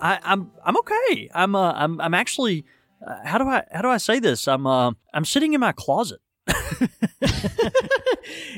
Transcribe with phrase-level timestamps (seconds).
[0.00, 1.30] I, I'm I'm okay.
[1.34, 2.64] I'm uh, I'm I'm actually.
[3.06, 4.48] Uh, how do I how do I say this?
[4.48, 6.20] I'm uh, I'm sitting in my closet.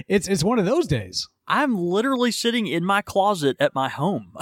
[0.09, 1.28] it's it's one of those days.
[1.47, 4.37] I'm literally sitting in my closet at my home.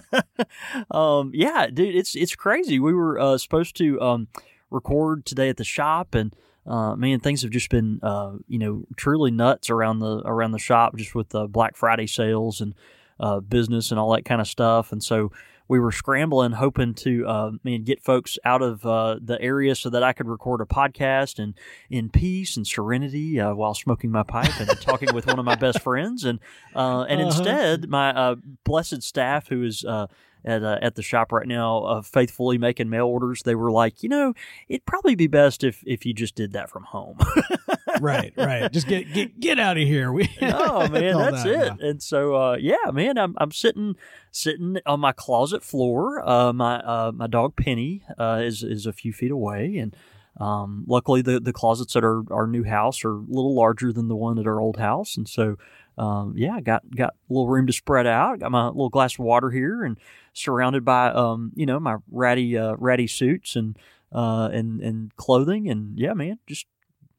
[0.90, 2.78] um, yeah, dude, it's it's crazy.
[2.78, 4.28] We were uh, supposed to um,
[4.70, 6.34] record today at the shop, and
[6.66, 10.58] uh, man, things have just been uh, you know truly nuts around the around the
[10.58, 12.74] shop, just with the Black Friday sales and
[13.18, 14.92] uh, business and all that kind of stuff.
[14.92, 15.32] And so
[15.70, 19.88] we were scrambling, hoping to uh, man, get folks out of uh, the area so
[19.88, 21.54] that I could record a podcast and
[21.88, 25.54] in peace and serenity uh, while smoking my pipe and talking with one of my
[25.54, 26.24] best friends.
[26.24, 26.40] And
[26.74, 27.28] uh, and Uh-huh.
[27.30, 30.08] instead, my uh, blessed staff, who is uh,
[30.44, 34.02] at uh, at the shop right now, uh, faithfully making mail orders, they were like,
[34.02, 34.34] you know,
[34.68, 37.18] it'd probably be best if if you just did that from home.
[38.00, 38.72] right, right.
[38.72, 40.12] Just get get get out of here.
[40.12, 41.72] We oh man, that's that, it.
[41.80, 41.88] yeah.
[41.88, 43.96] And so uh, yeah, man, I'm I'm sitting
[44.30, 46.26] sitting on my closet floor.
[46.28, 49.96] Uh, my uh, my dog Penny uh, is is a few feet away, and
[50.38, 54.08] um, luckily the the closets at our our new house are a little larger than
[54.08, 55.56] the one at our old house, and so.
[55.98, 58.38] Um, yeah, I got got a little room to spread out.
[58.38, 59.98] Got my little glass of water here, and
[60.32, 63.76] surrounded by um, you know, my ratty uh, ratty suits and
[64.12, 66.66] uh, and and clothing, and yeah, man, just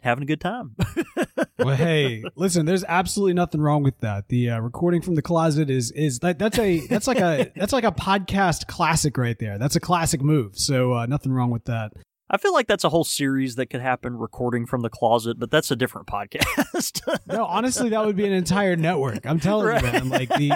[0.01, 0.75] having a good time.
[1.63, 2.65] Well, hey, listen.
[2.65, 4.29] There's absolutely nothing wrong with that.
[4.29, 7.73] The uh, recording from the closet is is that that's a that's like a that's
[7.73, 9.57] like a podcast classic right there.
[9.57, 10.57] That's a classic move.
[10.57, 11.93] So uh, nothing wrong with that.
[12.33, 15.51] I feel like that's a whole series that could happen recording from the closet, but
[15.51, 17.01] that's a different podcast.
[17.27, 19.25] No, honestly, that would be an entire network.
[19.25, 19.83] I'm telling Right.
[19.83, 20.09] you, man.
[20.09, 20.51] Like the,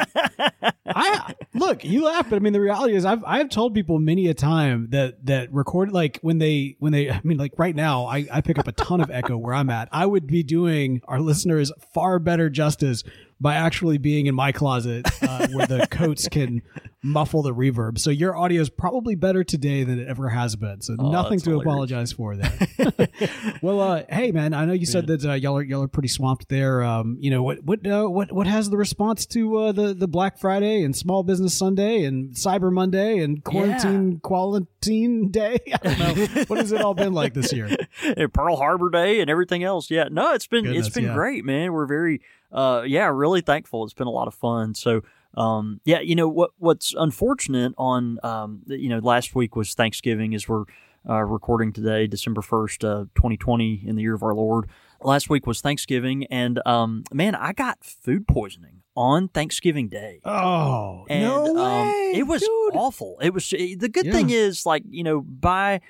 [0.88, 4.28] I look, you laugh, but I mean, the reality is, I've I've told people many
[4.28, 8.06] a time that that record like when they when they, I mean, like right now,
[8.06, 9.90] I I pick up a ton of echo where I'm at.
[9.92, 13.04] I would be doing our listeners far better justice
[13.40, 16.62] by actually being in my closet uh, where the coats can
[17.04, 18.00] muffle the reverb.
[18.00, 20.82] So your audio is probably better today than it ever has been.
[20.82, 21.66] So Oh, nothing to hilarious.
[21.66, 23.10] apologize for there.
[23.62, 26.08] well, uh, hey man, I know you said that uh, y'all are y'all are pretty
[26.08, 26.82] swamped there.
[26.84, 30.08] Um, you know what what uh, what what has the response to uh, the the
[30.08, 35.60] Black Friday and Small Business Sunday and Cyber Monday and quarantine quarantine day?
[35.74, 36.44] I don't know.
[36.48, 37.70] what has it all been like this year?
[38.18, 39.92] and Pearl Harbor Day and everything else.
[39.92, 41.14] Yeah, no, it's been Goodness, it's been yeah.
[41.14, 41.74] great, man.
[41.74, 42.22] We're very,
[42.56, 43.84] uh, yeah, really thankful.
[43.84, 44.74] It's been a lot of fun.
[44.74, 45.02] So,
[45.36, 50.34] um, yeah, you know what what's unfortunate on, um, you know, last week was Thanksgiving
[50.34, 50.64] as we're
[51.08, 54.68] uh, recording today, December first, uh, twenty twenty, in the year of our Lord.
[55.02, 60.22] Last week was Thanksgiving, and um, man, I got food poisoning on Thanksgiving Day.
[60.24, 62.14] Oh And, no um, way!
[62.16, 62.50] it was dude.
[62.76, 63.18] awful.
[63.22, 64.14] It was the good Yeah.
[64.14, 65.82] thing is like you know by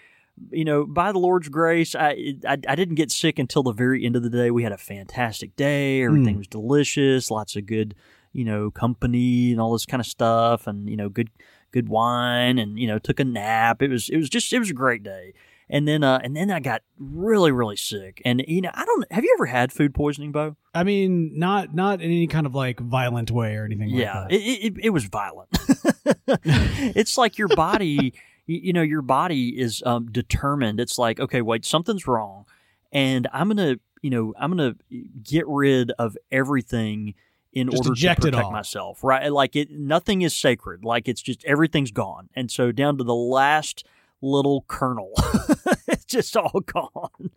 [0.51, 4.05] you know by the Lord's grace, I, I I didn't get sick until the very
[4.05, 4.51] end of the day.
[4.51, 6.03] We had a fantastic day.
[6.03, 6.39] Everything Mm.
[6.39, 7.31] was delicious.
[7.31, 7.95] Lots of good
[8.33, 11.29] you know company and all this kind of stuff, and you know good
[11.71, 13.81] good wine, and you know took a nap.
[13.81, 15.33] It was it was just it was a great day.
[15.67, 18.21] And then uh and then I got really really sick.
[18.23, 20.57] And you know I don't have you ever had food poisoning, Bo?
[20.75, 23.89] I mean, not not in any kind of like violent way or anything.
[23.89, 24.35] yeah like that.
[24.35, 25.49] it, it, it was violent
[26.43, 28.13] it's like your body
[28.45, 30.79] you, you know your body is um, determined.
[30.79, 32.45] It's like okay wait something's wrong
[32.91, 34.75] and i'm gonna you know i'm gonna
[35.21, 37.13] get rid of everything
[37.53, 39.31] in Just order to protect myself right?
[39.31, 40.83] Like it nothing is sacred.
[40.83, 42.29] Like it's just everything's gone.
[42.35, 43.85] And so down to the last
[44.21, 45.13] little kernel
[45.87, 47.31] it's just all gone.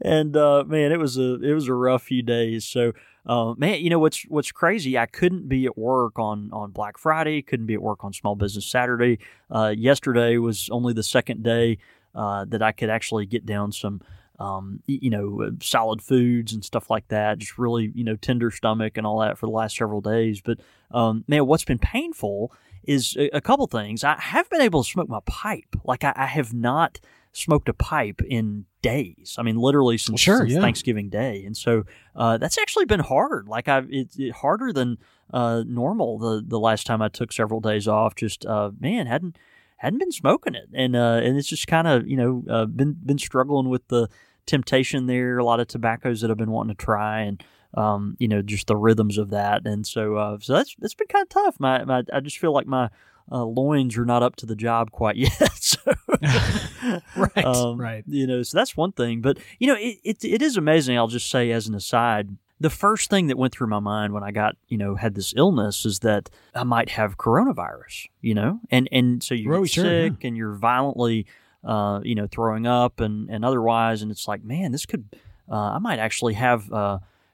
[0.00, 2.64] And uh man it was a it was a rough few days.
[2.64, 2.92] So
[3.24, 4.98] uh, man, you know what's what's crazy?
[4.98, 7.40] I couldn't be at work on on Black Friday.
[7.42, 9.18] Couldn't be at work on Small Business Saturday.
[9.50, 11.78] Uh, yesterday was only the second day
[12.14, 14.00] uh, that I could actually get down some,
[14.40, 17.38] um, you know, uh, solid foods and stuff like that.
[17.38, 20.40] Just really, you know, tender stomach and all that for the last several days.
[20.40, 20.58] But
[20.90, 22.52] um, man, what's been painful
[22.84, 24.02] is a, a couple things.
[24.02, 25.76] I have been able to smoke my pipe.
[25.84, 26.98] Like I, I have not
[27.32, 29.36] smoked a pipe in days.
[29.38, 30.60] I mean, literally since, Sure, since yeah.
[30.60, 31.84] Thanksgiving Day, and so
[32.14, 33.48] uh, that's actually been hard.
[33.48, 34.98] Like I've it's it, harder than
[35.32, 36.18] uh, normal.
[36.18, 39.36] The the last time I took several days off, just uh, man hadn't
[39.76, 42.96] hadn't been smoking it, and uh, and it's just kind of you know uh, been
[43.04, 44.08] been struggling with the
[44.46, 45.38] temptation there.
[45.38, 47.42] A lot of tobaccos that I've been wanting to try, and
[47.74, 51.08] um, you know just the rhythms of that, and so uh, so that's that's been
[51.08, 51.56] kind of tough.
[51.58, 52.90] My, my I just feel like my
[53.30, 55.32] uh, loins are not up to the job quite yet.
[55.60, 55.80] so
[57.16, 58.04] Right, Um, right.
[58.06, 59.20] You know, so that's one thing.
[59.20, 60.96] But you know, it, it it is amazing.
[60.96, 64.22] I'll just say as an aside, the first thing that went through my mind when
[64.22, 68.08] I got you know had this illness is that I might have coronavirus.
[68.20, 71.26] You know, and and so you Oh, get sure, sick and you're violently,
[71.64, 75.04] uh, you know, throwing up and and otherwise, and it's like, man, this could,
[75.50, 76.70] uh, I might actually have.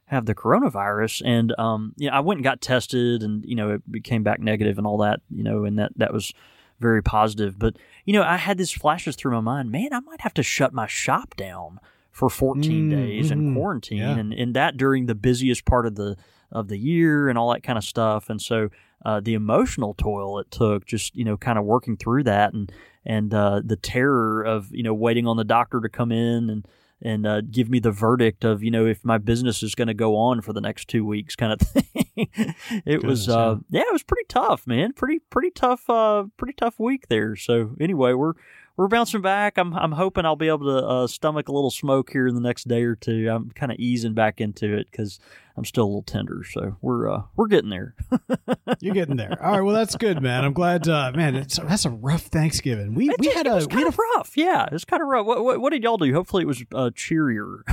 [0.08, 3.78] Have the coronavirus and um you know, I went and got tested and you know
[3.92, 6.32] it came back negative and all that you know and that that was
[6.80, 10.20] very positive but you know I had these flashes through my mind man I might
[10.22, 13.54] have to shut my shop down for 14 Mm, days and mhm.
[13.54, 14.16] quarantine Yeah.
[14.18, 16.16] and, and that during the busiest part of the
[16.50, 18.70] of the year and all that kind of stuff and so
[19.04, 22.72] uh, the emotional toil it took just you know kind of working through that and
[23.04, 26.66] and uh, the terror of you know waiting on the doctor to come in and
[27.00, 29.94] and uh, give me the verdict of you know if my business is going to
[29.94, 31.84] go on for the next two weeks kind of thing.
[32.16, 34.92] it was Goodness, uh, yeah, it was pretty tough, man.
[34.92, 37.36] Pretty pretty tough, uh, pretty tough week there.
[37.36, 38.34] So anyway, we're
[38.76, 39.58] we're bouncing back.
[39.58, 42.40] I'm I'm hoping I'll be able to uh, stomach a little smoke here in the
[42.40, 43.28] next day or two.
[43.30, 45.18] I'm kind of easing back into it because
[45.58, 46.44] I'm still a little tender.
[46.50, 47.94] So we're uh, we're getting there.
[48.80, 49.36] You're getting there.
[49.44, 49.60] All right.
[49.60, 50.44] Well, that's good, man.
[50.44, 50.88] I'm glad.
[50.88, 52.94] Uh, man, it's, that's a rough Thanksgiving.
[52.94, 54.36] We we It- had it a kind had a of rough.
[54.36, 55.26] Yeah, it was kind of rough.
[55.26, 56.12] What, what what did y'all do?
[56.14, 57.64] Hopefully it was uh, cheerier.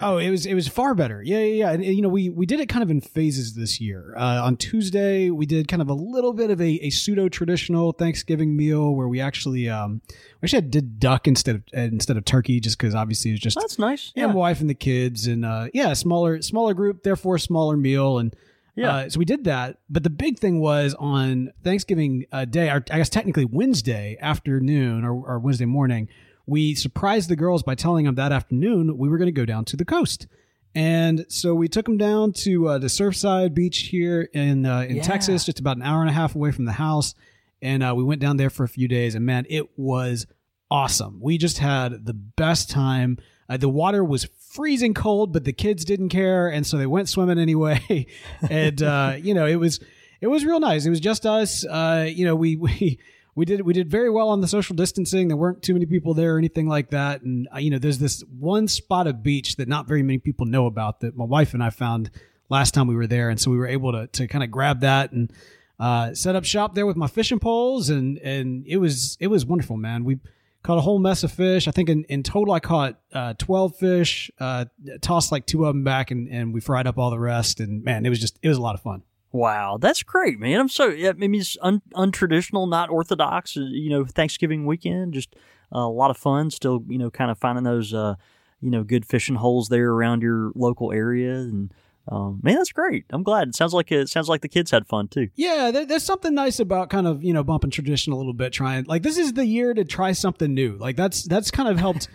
[0.00, 1.22] Oh, it was it was far better.
[1.22, 1.70] Yeah, yeah, yeah.
[1.72, 4.14] And, you know, we we did it kind of in phases this year.
[4.16, 7.92] Uh, on Tuesday, we did kind of a little bit of a, a pseudo traditional
[7.92, 10.02] Thanksgiving meal where we actually um
[10.42, 13.56] we actually did duck instead of instead of turkey, just because obviously it was just
[13.58, 14.12] That's nice.
[14.14, 17.40] yeah, Yeah, my wife and the kids, and uh, yeah, smaller smaller group, therefore a
[17.40, 18.34] smaller meal, and
[18.76, 18.90] Yeah.
[18.96, 19.78] Uh, so we did that.
[19.88, 25.04] But the big thing was on Thanksgiving uh, Day, or I guess technically Wednesday afternoon
[25.04, 26.08] or, or Wednesday morning,
[26.46, 29.64] we surprised the girls by telling them that afternoon we were going to go down
[29.66, 30.26] to the coast.
[30.74, 34.96] And so we took them down to uh, the Surfside Beach here in uh, in
[34.96, 35.02] Yeah.
[35.02, 37.14] Texas, just about an hour and a half away from the house.
[37.62, 40.26] And uh, we went down there for a few days, and man, it was
[40.70, 41.20] awesome.
[41.22, 43.18] We just had the best time.
[43.48, 47.08] Uh, the water was freezing cold, but the kids didn't care, and so they went
[47.08, 48.06] swimming anyway.
[48.50, 49.80] and uh, you know, it was
[50.20, 50.86] it was real nice.
[50.86, 51.64] It was just us.
[51.66, 52.98] Uh, you know, we we
[53.34, 55.28] we did we did very well on the social distancing.
[55.28, 57.22] There weren't too many people there or anything like that.
[57.22, 60.46] And uh, you know, there's this one spot of beach that not very many people
[60.46, 62.10] know about that my wife and I found
[62.48, 64.80] last time we were there, and so we were able to to kind of grab
[64.80, 65.32] that and
[65.78, 69.44] uh, set up shop there with my fishing poles, and and it was it was
[69.44, 70.04] wonderful, man.
[70.04, 70.18] We
[70.64, 71.68] caught a whole mess of fish.
[71.68, 74.30] I think in, in total I caught uh, twelve fish.
[74.40, 74.64] Uh,
[75.00, 77.60] tossed like two of them back, and and we fried up all the rest.
[77.60, 79.02] And man, it was just it was a lot of fun.
[79.30, 80.60] Wow, that's great, man.
[80.60, 83.56] I'm so I mean it's un, untraditional, not orthodox.
[83.56, 85.34] uh, You know, Thanksgiving weekend, just
[85.74, 86.50] uh, a lot of fun.
[86.50, 88.14] Still, you know, kind of finding those uh,
[88.60, 91.72] you know good fishing holes there around your local area, and
[92.08, 93.06] um, man, that's great.
[93.10, 93.48] I'm glad.
[93.48, 95.28] It sounds like it sounds like the kids had fun too.
[95.34, 98.52] Yeah, there, there's something nice about kind of you know bumping tradition a little bit.
[98.52, 100.76] Trying like this is the year to try something new.
[100.76, 102.08] Like that's that's kind of helped.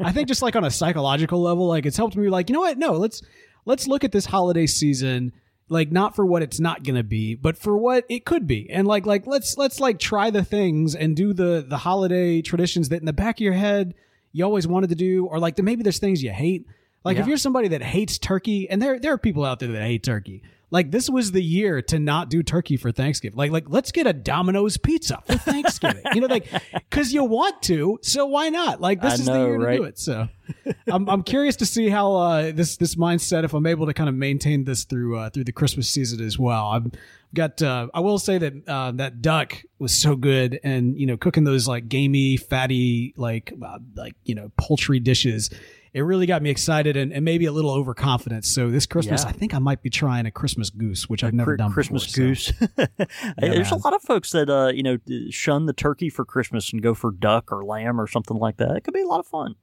[0.00, 2.28] I think just like on a psychological level, like it's helped me.
[2.28, 2.78] Like you know what?
[2.78, 3.22] No, let's
[3.64, 5.32] let's look at this holiday season
[5.68, 8.70] like not for what it's not gonna be, but for what it could be.
[8.70, 12.88] And like like let's let's like try the things and do the the holiday traditions
[12.90, 13.94] that in the back of your head
[14.32, 16.66] you always wanted to do, or like maybe there's things you hate.
[17.06, 19.82] Like if you're somebody that hates turkey, and there there are people out there that
[19.82, 20.42] hate turkey.
[20.70, 23.36] Like this was the year to not do turkey for Thanksgiving.
[23.36, 26.02] Like like let's get a Domino's pizza for Thanksgiving.
[26.12, 28.80] you know, like because you want to, so why not?
[28.80, 29.98] Like this I is the know, year to do it.
[29.98, 30.28] So
[30.88, 34.08] I'm I'm curious to see how uh, this this mindset if I'm able to kind
[34.08, 36.66] of maintain this through uh, through the Christmas season as well.
[36.66, 36.90] I've
[37.32, 41.16] got uh, I will say that uh, that duck was so good, and you know
[41.16, 45.48] cooking those like gamey, fatty like uh, like you know poultry dishes.
[45.92, 48.44] It really got me excited and, and maybe a little overconfident.
[48.44, 49.28] So this Christmas, Yeah.
[49.30, 52.06] I think I might be trying a Christmas goose, which I've never Cri- done Christmas
[52.12, 52.88] before, so- goose.
[53.38, 54.98] There's a lot of folks that uh, you know
[55.30, 58.76] shun the turkey for Christmas and go for duck or lamb or something like that.
[58.76, 59.54] It could be a lot of fun.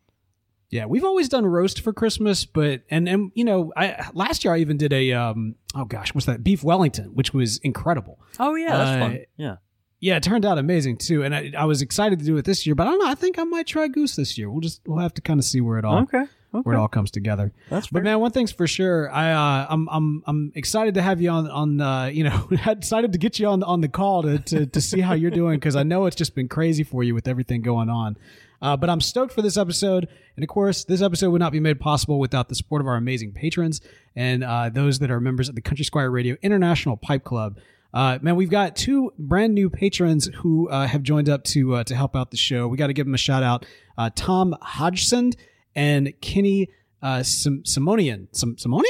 [0.69, 4.55] Yeah, we've always done roast for Christmas, but and and you know, I last year
[4.55, 8.19] I even did a um oh gosh, what's that beef Wellington, which was incredible.
[8.39, 9.19] Oh yeah, that's Uh, fun.
[9.37, 9.55] Yeah.
[10.03, 12.65] Yeah, it turned out amazing too, and I, I was excited to do it this
[12.65, 12.75] year.
[12.75, 13.07] But I don't know.
[13.09, 14.51] I think I might try goose this year.
[14.51, 16.25] We'll just we'll have to kind of see where it all Okay.
[16.53, 16.61] Okay.
[16.63, 17.53] where it all comes together.
[17.69, 19.09] That's But man, one thing's for sure.
[19.09, 22.73] I uh, I'm I'm I'm excited to have you on on uh, you know I
[22.73, 25.55] decided to get you on on the call to to, to see how you're doing
[25.57, 28.17] because I know it's just been crazy for you with everything going on.
[28.61, 31.61] Uh, but I'm stoked for this episode, and of course, this episode would not be
[31.61, 33.79] made possible without the support of our amazing patrons
[34.17, 37.57] and uh, those that are members of the Country Squire Radio International Pipe Club.
[37.93, 41.83] Uh, man, we've got two brand new patrons who uh, have joined up to uh,
[41.83, 42.67] to help out the show.
[42.67, 43.65] We got to give them a shout out.
[43.97, 45.31] Uh, Tom Hodgson
[45.75, 46.69] and Kenny
[47.01, 48.27] uh, Sim- Simonian.
[48.31, 48.83] Sim- Simonian?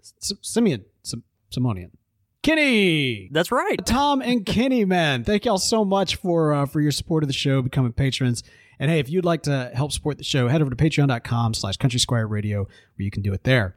[0.00, 0.84] S- Simeon.
[1.02, 1.22] Sim-
[1.54, 1.90] Simonian.
[2.42, 3.28] Kenny.
[3.30, 3.76] That's right.
[3.84, 7.32] Tom and Kenny, man, thank y'all so much for uh, for your support of the
[7.34, 8.42] show, becoming patrons.
[8.80, 11.76] And hey, if you'd like to help support the show, head over to patreon.com slash
[11.76, 13.76] country squire radio where you can do it there.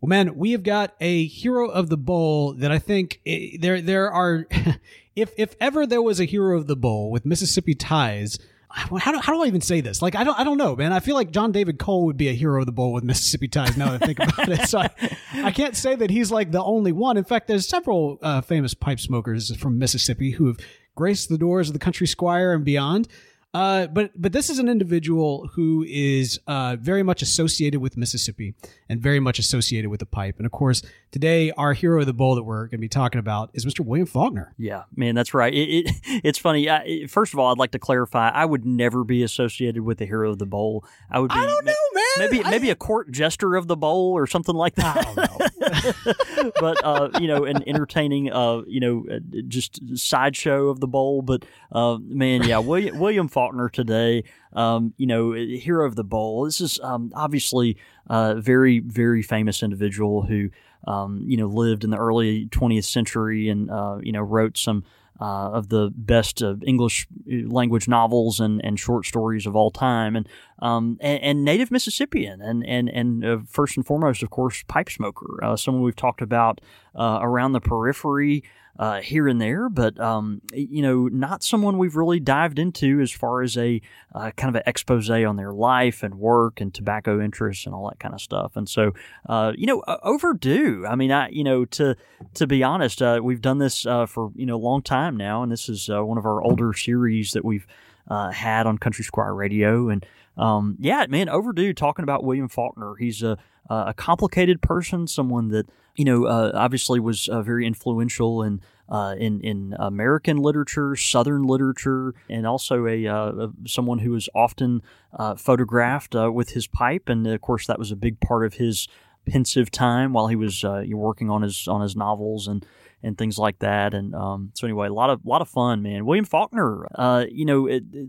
[0.00, 3.80] Well, man, we have got a hero of the bowl that I think eh, there
[3.80, 4.46] there are.
[5.16, 8.38] if if ever there was a hero of the bowl with Mississippi ties,
[8.70, 10.00] how do, how do I even say this?
[10.00, 10.92] Like I don't I don't know, man.
[10.92, 13.48] I feel like John David Cole would be a hero of the bowl with Mississippi
[13.48, 13.76] ties.
[13.76, 14.90] Now that I think about it, so I,
[15.44, 17.16] I can't say that he's like the only one.
[17.16, 20.58] In fact, there's several uh, famous pipe smokers from Mississippi who have
[20.94, 23.08] graced the doors of the Country Squire and beyond.
[23.54, 28.54] Uh, but but this is an individual who is uh, very much associated with Mississippi
[28.90, 30.34] and very much associated with the pipe.
[30.36, 33.18] And of course, today our hero of the bowl that we're going to be talking
[33.18, 33.80] about is Mr.
[33.80, 34.54] William Faulkner.
[34.58, 35.52] Yeah, man, that's right.
[35.54, 36.68] It, it it's funny.
[36.68, 40.04] I, first of all, I'd like to clarify: I would never be associated with the
[40.06, 40.84] hero of the bowl.
[41.10, 41.30] I would.
[41.30, 42.04] Be, I don't know, man.
[42.18, 44.98] Maybe I- maybe a court jester of the bowl or something like that.
[44.98, 45.46] I don't know.
[46.60, 51.22] but uh, you know, an entertaining, uh, you know, uh, just sideshow of the bowl.
[51.22, 56.44] But uh, man, yeah, William William Faulkner today, um, you know, hero of the bowl.
[56.44, 60.50] This is um, obviously a very very famous individual who
[60.86, 64.84] um, you know lived in the early 20th century and uh, you know wrote some.
[65.20, 70.14] Uh, of the best uh, English language novels and, and short stories of all time,
[70.14, 70.28] and
[70.60, 74.88] um, and, and native Mississippian, and and and uh, first and foremost, of course, pipe
[74.88, 75.40] smoker.
[75.42, 76.60] Uh, someone we've talked about
[76.94, 78.44] uh, around the periphery
[78.78, 83.10] uh, here and there, but um, you know, not someone we've really dived into as
[83.10, 83.80] far as a
[84.14, 87.88] uh, kind of an expose on their life and work and tobacco interests and all
[87.88, 88.56] that kind of stuff.
[88.56, 88.92] And so,
[89.28, 90.86] uh, you know, overdue.
[90.88, 91.96] I mean, I you know, to
[92.34, 95.42] to be honest, uh, we've done this uh, for you know a long time now,
[95.42, 97.66] and this is uh, one of our older series that we've
[98.08, 99.88] had on Country Squire Radio.
[99.88, 100.06] And
[100.36, 102.94] um, yeah, man, overdue talking about William Faulkner.
[102.94, 103.38] He's a
[103.70, 105.68] a complicated person, someone that
[105.98, 108.60] you know uh, obviously was uh, very influential in.
[108.90, 114.80] Uh, in in American literature, Southern literature, and also a uh, someone who was often
[115.12, 118.54] uh, photographed uh, with his pipe, and of course that was a big part of
[118.54, 118.88] his
[119.26, 122.64] pensive time while he was working on his on his novels and
[123.02, 123.92] and things like that.
[123.92, 126.06] And um, so anyway, a lot of lot of fun, man.
[126.06, 128.08] William Faulkner, uh, you know, it, it,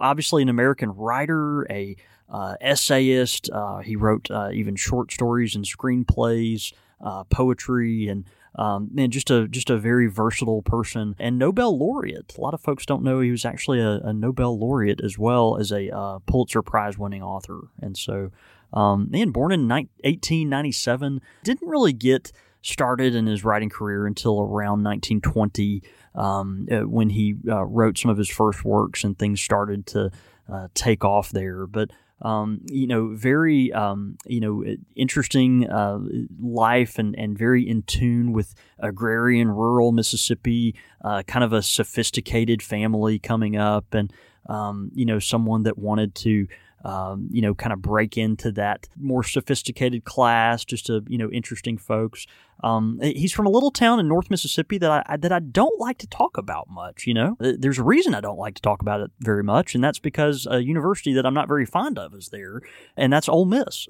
[0.00, 1.96] obviously an American writer, a
[2.28, 3.50] uh, essayist.
[3.50, 8.24] Uh, he wrote even short stories and screenplays, uh, poetry, and
[8.56, 12.34] um, just a just a very versatile person and Nobel laureate.
[12.36, 15.56] A lot of folks don't know he was actually a, a Nobel laureate as well
[15.58, 17.68] as a uh, Pulitzer Prize winning author.
[17.80, 18.30] And so,
[18.72, 22.30] um, man, born in ni- 1897, didn't really get
[22.62, 25.82] started in his writing career until around 1920
[26.14, 30.10] um, uh, when he uh, wrote some of his first works and things started to
[30.50, 31.66] uh, take off there.
[31.66, 31.90] But
[32.24, 34.64] um, you know, very um, you know
[34.96, 36.00] interesting uh,
[36.40, 42.62] life and and very in tune with agrarian rural Mississippi, uh, kind of a sophisticated
[42.62, 44.12] family coming up, and
[44.48, 46.48] um, you know, someone that wanted to
[46.84, 51.30] um, you know, kind of break into that more sophisticated class, just to, you know,
[51.30, 52.26] interesting folks.
[52.64, 55.98] Um, he's from a little town in North Mississippi that I that I don't like
[55.98, 57.06] to talk about much.
[57.06, 59.84] You know, there's a reason I don't like to talk about it very much, and
[59.84, 62.62] that's because a university that I'm not very fond of is there,
[62.96, 63.86] and that's Ole Miss.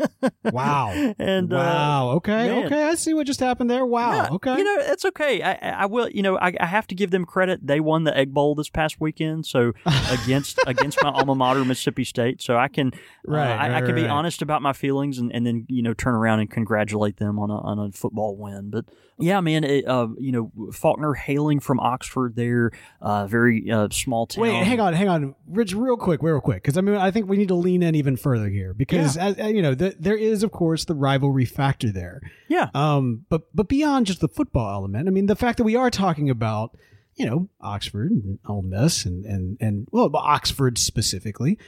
[0.44, 0.90] wow.
[1.18, 2.10] and uh, wow.
[2.12, 2.48] Okay.
[2.48, 2.64] man.
[2.64, 2.84] Okay.
[2.84, 3.84] I see what just happened there.
[3.84, 4.14] Wow.
[4.14, 4.56] yeah, okay.
[4.56, 5.42] You know, it's okay.
[5.42, 6.08] I, I I will.
[6.08, 7.66] You know, I, I have to give them credit.
[7.66, 9.74] They won the Egg Bowl this past weekend, so
[10.10, 12.40] against against my alma mater, Mississippi State.
[12.40, 14.10] So I can, uh, Right, I, I right, can be right.
[14.10, 17.50] honest about my feelings, and, and then you know turn around and congratulate them on
[17.50, 18.70] a on a football win.
[18.70, 18.86] But
[19.18, 24.26] yeah, man, it, uh, you know Faulkner hailing from Oxford, there, uh, very uh, small
[24.26, 24.42] town.
[24.42, 27.28] Wait, hang on, hang on, Rich, real quick, real quick, because I mean, I think
[27.28, 30.16] we need to lean in even further here because, as, as, you know, the, there
[30.16, 32.20] is, of course, the rivalry factor there.
[32.48, 35.76] Yeah, Um, but but beyond just the football element, I mean, the fact that we
[35.76, 36.76] are talking about,
[37.14, 41.58] you know, Oxford and Ole Miss and and and well, Oxford specifically,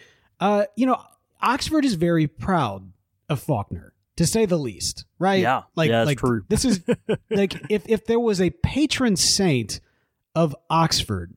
[0.40, 1.00] uh, you know,
[1.40, 2.92] Oxford is very proud
[3.28, 5.40] of Faulkner, to say the least, right?
[5.40, 5.62] Yeah.
[5.74, 6.42] like Yeah, that's like true.
[6.48, 6.80] this is
[7.30, 9.80] like if if there was a patron saint
[10.34, 11.34] of Oxford,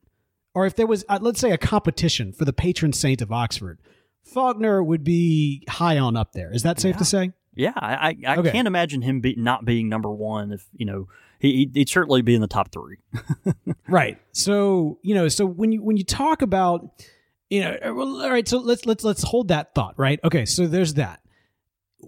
[0.54, 3.78] or if there was, uh, let's say, a competition for the patron saint of Oxford.
[4.22, 6.52] Faulkner would be high on up there.
[6.52, 7.32] Is that safe to say?
[7.54, 7.72] yeah.
[7.74, 8.50] I I, I Okay.
[8.52, 10.52] can't imagine him be, not being number one.
[10.52, 11.08] If you know,
[11.38, 12.98] he he'd, certainly be in the top three.
[13.88, 14.18] Right.
[14.32, 17.02] So, you know, so when you when you talk about,
[17.48, 20.20] you know, uh, well, all right, so let's let's let's hold that thought, right?
[20.22, 21.20] Okay, so there's that.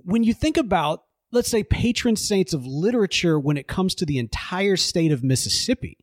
[0.04, 4.18] When you think about let's say patron saints of literature when it comes to the
[4.18, 5.98] entire state of Mississippi,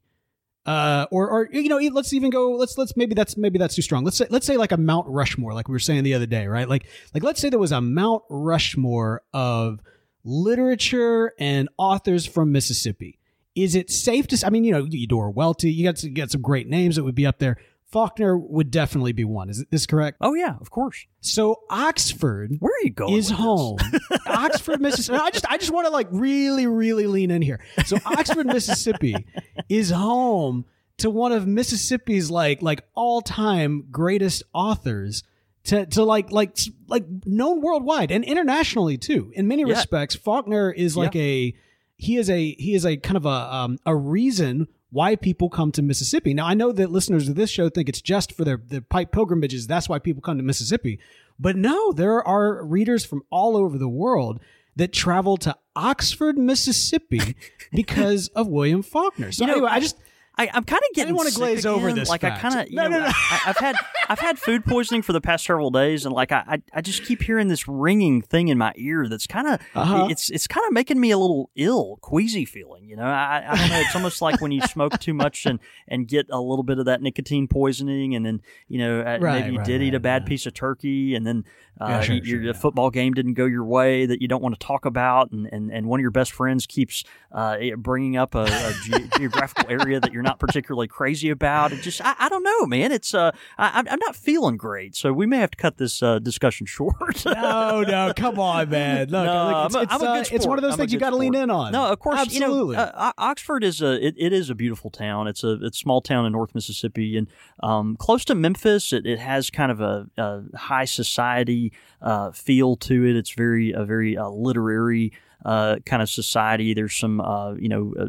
[0.65, 2.51] uh, or or you know, let's even go.
[2.51, 4.03] Let's let's maybe that's maybe that's too strong.
[4.03, 6.48] Let's say let's say like a Mount Rushmore, like we were saying the other day,
[6.48, 6.67] right?
[6.67, 9.79] Like like let's say there was a Mount Rushmore of
[10.24, 13.19] literature and authors from Mississippi.
[13.55, 14.46] Is it safe to?
[14.46, 17.15] I mean, you know, Eudora Welty, you got you got some great names that would
[17.15, 17.58] be up there.
[17.91, 19.50] Faulkner would definitely be one.
[19.50, 20.17] Is this correct?
[20.22, 21.05] Oh yeah, of course.
[21.22, 23.13] So Oxford Where are you going?
[23.15, 23.77] is home.
[24.27, 25.17] Oxford, Mississippi.
[25.19, 27.60] I just I just want to like really really lean in here.
[27.86, 29.25] So Oxford, Mississippi
[29.69, 30.65] is home
[30.98, 35.24] to one of Mississippi's like like all-time greatest authors
[35.65, 39.31] to to like like like known worldwide and internationally too.
[39.36, 39.74] In many Yeah.
[39.75, 41.55] respects, Faulkner is like a
[41.98, 45.72] he is a he is a kind of a um, a reason why people come
[45.74, 46.34] to Mississippi.
[46.34, 49.12] Now I know that listeners of this show think it's just for their the pipe
[49.12, 49.67] pilgrimages.
[49.67, 51.00] That's why people come to Mississippi.
[51.39, 54.39] But no, there are readers from all over the world
[54.75, 57.36] that travel to Oxford, Mississippi
[57.72, 59.31] because of William Faulkner.
[59.31, 59.98] So You know, anyway, I just
[60.39, 61.13] I, I'm kind of getting.
[61.15, 62.43] wanna sick glaze over this Like fact.
[62.43, 63.12] I kind of, No, know, no, no.
[63.13, 63.75] I, I've had
[64.10, 67.03] I've had food poisoning for the past several days, and like I I, I just
[67.05, 70.08] keep hearing this ringing thing in my ear that's kind of Uh-huh.
[70.10, 72.86] it's it's kind of making me a little ill, queasy feeling.
[72.89, 73.79] You know, I, I don't know.
[73.81, 76.86] It's almost like when you smoke too much and and get a little bit of
[76.86, 80.00] that nicotine poisoning, and then you know uh, Right, maybe you right, did eat a
[80.00, 81.43] bad piece of turkey, and then
[81.81, 82.53] uh, Yeah, sure, your sure, yeah.
[82.53, 85.72] football game didn't go your way that you don't want to talk about, and and,
[85.72, 90.00] and one of your best friends keeps uh, bringing up a, a ge- geographical area
[90.00, 91.71] that you're not particularly crazy about.
[91.71, 92.91] It just I, I don't know, man.
[92.91, 96.19] It's uh I, I'm- not feeling great, so we may have to cut this uh,
[96.19, 97.25] discussion short.
[97.25, 99.09] no, no, come on, man.
[99.09, 100.77] Look, No, it's, I'm a- it's, I'm a uh, good it's one of those I'm
[100.79, 101.71] things you got to lean in on.
[101.71, 102.75] No, of course, absolutely.
[102.75, 105.27] You know, uh, Oxford is a it, it is a beautiful town.
[105.27, 107.27] It's a it's a small town in North Mississippi and
[107.63, 108.91] um, close to Memphis.
[108.93, 111.71] It, it has kind of a, a high society
[112.01, 113.15] uh, feel to it.
[113.15, 115.13] It's very a very uh, literary
[115.45, 116.74] uh, kind of society.
[116.74, 118.07] There's some uh, you know uh,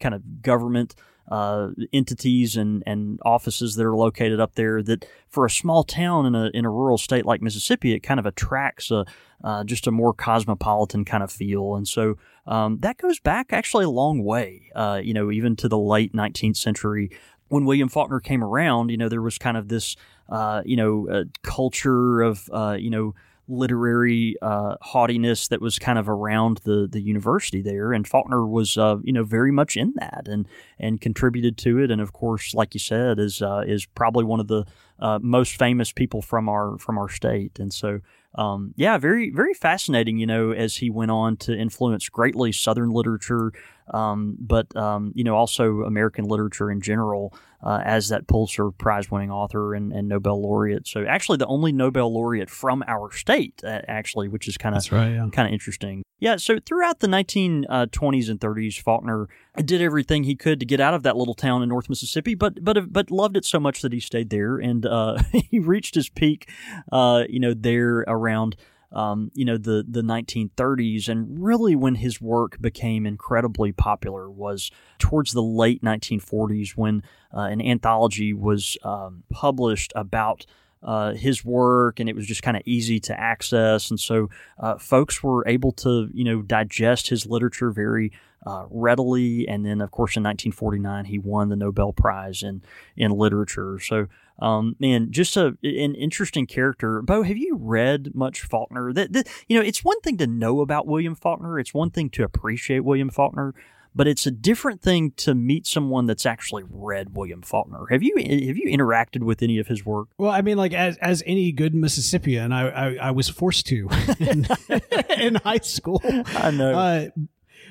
[0.00, 0.94] kind of government.
[1.30, 6.26] Uh, entities and, and offices that are located up there that for a small town
[6.26, 9.06] in a in a rural state like Mississippi it kind of attracts a
[9.44, 12.16] uh, just a more cosmopolitan kind of feel and so
[12.50, 16.12] um, that goes back actually a long way, uh, you know, even to the late
[16.12, 17.10] 19th century.
[17.48, 19.96] When William Faulkner came around, you know, there was kind of this,
[20.28, 23.14] uh, you know, uh, culture of, uh, you know,
[23.50, 28.78] literary uh, haughtiness that was kind of around the the university there, and Faulkner was,
[28.78, 30.46] uh, you know, very much in that and
[30.78, 31.90] and contributed to it.
[31.90, 34.64] And of course, like you said, is uh, is probably one of the
[34.98, 37.58] uh, most famous people from our from our state.
[37.58, 38.00] And so,
[38.36, 40.18] um, yeah, very very fascinating.
[40.18, 43.52] You know, as he went on to influence greatly Southern literature,
[43.94, 47.34] um, but um, you know also American literature in general.
[47.62, 50.88] Uh, as that Pulitzer Prize winning author and, and Nobel laureate.
[50.88, 54.90] So actually, the only Nobel laureate from our state, uh, actually, which is kind of
[54.90, 55.10] right.
[55.10, 55.28] Yeah.
[55.30, 56.02] kind of interesting.
[56.20, 59.26] Yeah, so throughout the 1920s and 30s, Faulkner
[59.56, 62.62] did everything he could to get out of that little town in North Mississippi, but
[62.62, 66.10] but but loved it so much that he stayed there, and uh, he reached his
[66.10, 66.48] peak,
[66.92, 68.56] uh, you know, there around.
[68.92, 74.72] Um, you know the the 1930s and really when his work became incredibly popular was
[74.98, 80.44] towards the late 1940s when uh, an anthology was um, published about
[80.82, 84.78] uh, his work, and it was just kind of easy to access, and so uh,
[84.78, 88.10] folks were able to you know digest his literature very
[88.46, 89.46] uh, readily.
[89.46, 92.62] And then, of course, in 1949, he won the Nobel Prize in
[92.96, 93.78] in literature.
[93.78, 94.06] So,
[94.40, 97.02] um, man, just a an interesting character.
[97.02, 98.92] Bo, have you read much Faulkner?
[98.92, 101.58] That, that you know, it's one thing to know about William Faulkner.
[101.58, 103.54] It's one thing to appreciate William Faulkner
[103.94, 107.86] but it's a different thing to meet someone that's actually read William Faulkner.
[107.90, 110.08] Have you have you interacted with any of his work?
[110.18, 113.88] Well, I mean, like as as any good Mississippian, I I, I was forced to
[114.20, 114.46] in,
[115.18, 116.00] in high school.
[116.04, 116.72] I know.
[116.72, 117.08] Uh,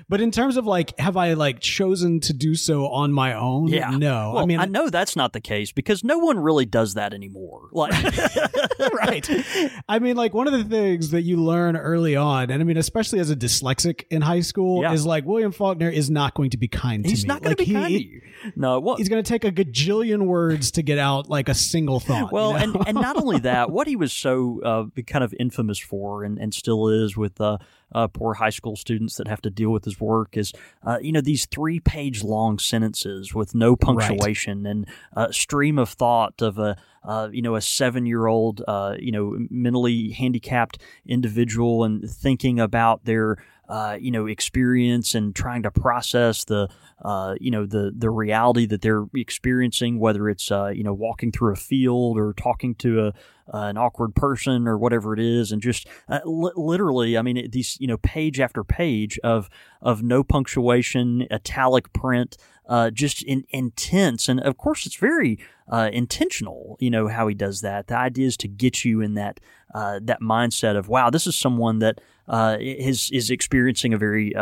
[0.10, 3.67] but in terms of like, have I like chosen to do so on my own?
[3.67, 3.91] yeah.
[3.91, 4.32] No.
[4.34, 7.13] Well, I mean, I know that's not the case because no one really does that
[7.13, 7.69] anymore.
[7.72, 7.93] Like,
[8.93, 9.30] right.
[9.88, 12.78] I mean, like one of the things that you learn early on, and I mean,
[12.78, 14.93] especially as a dyslexic in high school, Yeah.
[14.93, 17.12] is like William Faulkner is not going to be kind to me.
[17.12, 18.22] he's not going Like, to be he- kind to you.
[18.56, 18.80] No.
[18.80, 18.98] What?
[19.00, 22.32] He's going to take a gajillion words to get out like a single thought.
[22.32, 22.80] Well, you know?
[22.80, 26.38] and, and not only that, what he was so uh, kind of infamous for, and,
[26.39, 27.58] and still is with uh,
[27.93, 30.54] uh, poor high school students that have to deal with his work, is
[30.86, 35.89] uh, you know these three page long sentences with no punctuation and a stream of
[35.89, 40.82] thought of a uh, you know a seven year old uh, you know mentally handicapped
[41.06, 43.38] individual and thinking about their
[43.69, 46.67] uh, you know experience and trying to process the
[47.03, 51.31] uh, you know the the reality that they're experiencing, whether it's uh, you know walking
[51.31, 53.07] through a field or talking to a
[53.53, 57.49] uh, an awkward person or whatever it is, and just uh, li- literally, I mean,
[57.51, 59.49] these you know page after page of
[59.81, 65.39] of no punctuation, italic print, uh, just in, intense, and of course, it's very
[65.71, 66.77] uh, intentional.
[66.79, 67.88] You know how he does that.
[67.88, 69.39] The idea is to get you in that
[69.73, 74.35] uh, that mindset of wow, this is someone that uh, is is experiencing a very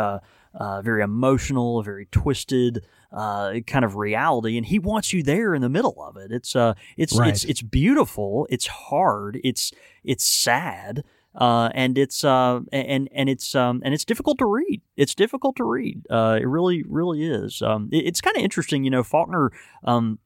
[0.58, 5.62] uh, very emotional, very twisted uh, kind of reality, and he wants you there in
[5.62, 6.30] the middle of it.
[6.30, 7.30] It's uh, it's Right.
[7.30, 8.46] it's it's beautiful.
[8.50, 9.40] It's hard.
[9.42, 9.72] It's
[10.04, 11.04] it's sad.
[11.34, 14.82] Uh, and it's uh, and and it's um, and it's difficult to read.
[14.96, 16.02] It's difficult to read.
[16.10, 17.62] Uh, it really, really is.
[17.62, 19.04] Um, it- it's kind of interesting, you know.
[19.04, 19.52] Faulkner
[19.84, 20.18] um,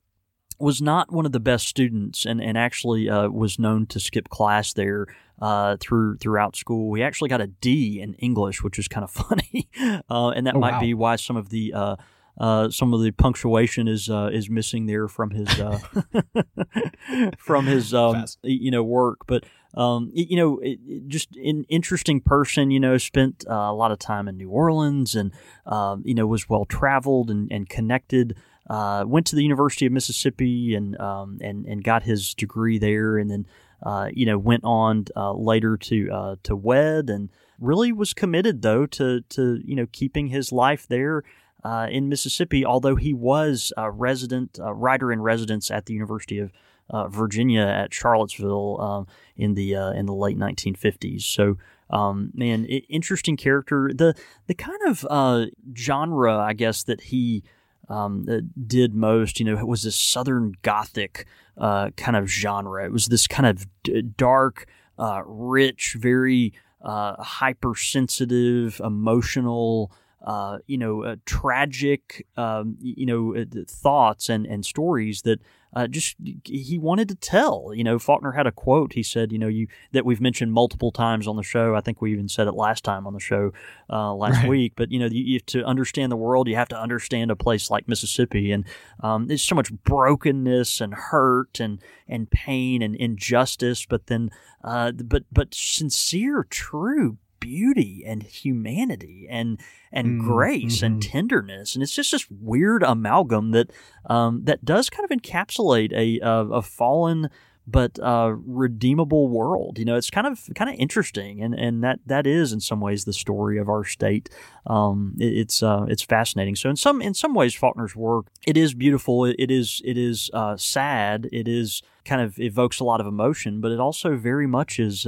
[0.59, 4.29] was not one of the best students, and and actually uh, was known to skip
[4.29, 5.07] class there
[5.41, 6.95] uh, through throughout school.
[6.95, 9.69] He actually got a D in English, which is kind of funny,
[10.11, 10.81] uh, and that Oh, might wow.
[10.81, 11.97] be why some of the uh,
[12.39, 15.79] uh, some of the punctuation is uh, is missing there from his uh,
[17.39, 19.21] from his um, you know work.
[19.27, 22.71] But um, you know, it, it- just an interesting person.
[22.71, 25.33] You know, spent uh, a lot of time in New Orleans, and
[25.67, 28.37] um, you know was well traveled and, and connected.
[28.71, 33.19] Uh, went to the University of Mississippi and um, and and got his degree there,
[33.19, 33.47] and then
[33.83, 38.63] uh, you know went on uh, later to uh, to wed, and really was committed
[38.63, 41.25] though to to you know keeping his life there.
[41.65, 46.41] Uh, in Mississippi, although he was a resident, uh, writer in residence at the University
[46.41, 46.51] of
[46.91, 51.23] uh, Virginia at Charlottesville um, in the in the late 1950s.
[51.23, 51.59] So,
[51.91, 53.93] um, man, i interesting character.
[53.95, 54.15] The
[54.47, 57.45] the kind of genre, I guess, that he
[57.93, 58.27] um,
[58.67, 61.27] did most, you know, was this Southern Gothic
[61.59, 62.85] uh, kind of genre.
[62.85, 64.67] It was this kind of d- dark,
[64.99, 69.93] uh, rich, very uh, hypersensitive, emotional.
[70.25, 75.41] Uh, you know, uh, tragic, um, you know, uh, thoughts and, and stories that
[75.75, 77.73] uh, just he wanted to tell.
[77.75, 78.93] You know, Faulkner had a quote.
[78.93, 81.75] He said, you know, you that we've mentioned multiple times on the show.
[81.75, 83.53] I think we even said it last time on the show
[83.91, 84.49] uh, last Right.
[84.49, 84.73] week.
[84.77, 86.49] But you know, you, you have to understand the world.
[86.49, 88.65] You have to understand a place like Mississippi, and
[89.03, 93.87] um, there's so much brokenness and hurt and and pain and injustice.
[93.87, 94.31] But then,
[94.63, 99.61] uh, but but sincere, true beauty and humanity and
[99.93, 103.71] and Mm, grace and tenderness and it's just this weird amalgam that
[104.09, 107.29] um, that does kind of encapsulate a a, a fallen
[107.65, 109.79] but uh, redeemable world.
[109.79, 112.81] You know, it's kind of kind of interesting, and, and that that is in some
[112.81, 114.29] ways the story of our state.
[114.67, 116.57] Um, it- it's uh, it's fascinating.
[116.57, 119.25] So in some in some ways, Faulkner's work it is beautiful.
[119.27, 121.29] It, it is it is uh, sad.
[121.31, 125.07] It is kind of evokes a lot of emotion, but it also very much is.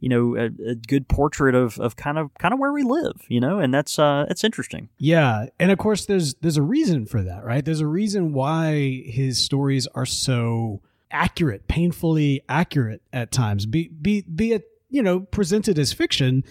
[0.00, 3.22] You know, a, a good portrait of, of kind of kind of where we live,
[3.28, 4.88] you know, and that's uh, that's interesting.
[4.98, 7.64] Yeah, and of course there's there's a reason for that, right?
[7.64, 13.66] There's a reason why his stories are so accurate, painfully accurate at times.
[13.66, 16.44] Be be be it, you know, presented as fiction.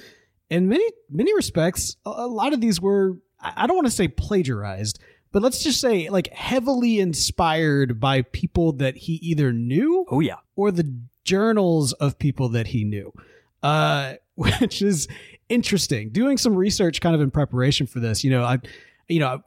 [0.50, 4.08] In many many respects, a, a lot of these were I don't want to say
[4.08, 5.00] plagiarized,
[5.32, 10.38] but let's just say like heavily inspired by people that he either knew Oh yeah,
[10.56, 13.12] or the journals of people that he knew,
[13.64, 15.08] uh, which is
[15.50, 16.10] interesting.
[16.10, 18.60] Doing some research kind of in preparation for this, you know, I,
[19.08, 19.42] you know,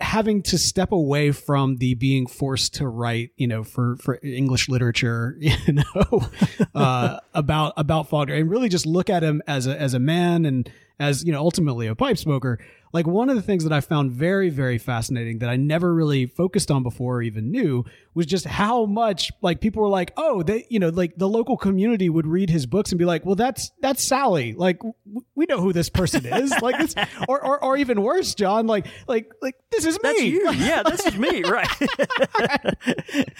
[0.00, 4.68] having to step away from the being forced to write, you know, for for English
[4.68, 6.28] literature, you know,
[6.74, 10.44] uh, about about Faulkner, and really just look at him as a as a man
[10.44, 12.58] and as you know, ultimately a pipe smoker.
[12.92, 16.26] Like one of the things that I found very very fascinating that I never really
[16.26, 20.42] focused on before or even knew was just how much like people were like, oh,
[20.42, 23.34] they, you know, like the local community would read his books and be like, well,
[23.34, 24.54] that's that's Sally.
[24.54, 24.94] Like w-
[25.34, 26.50] we know who this person is.
[26.62, 26.94] like this,
[27.28, 28.66] or, or or even worse, John.
[28.66, 30.08] Like like like this is me.
[30.08, 30.52] That's you.
[30.66, 31.42] Yeah, this is me.
[31.44, 31.68] Right.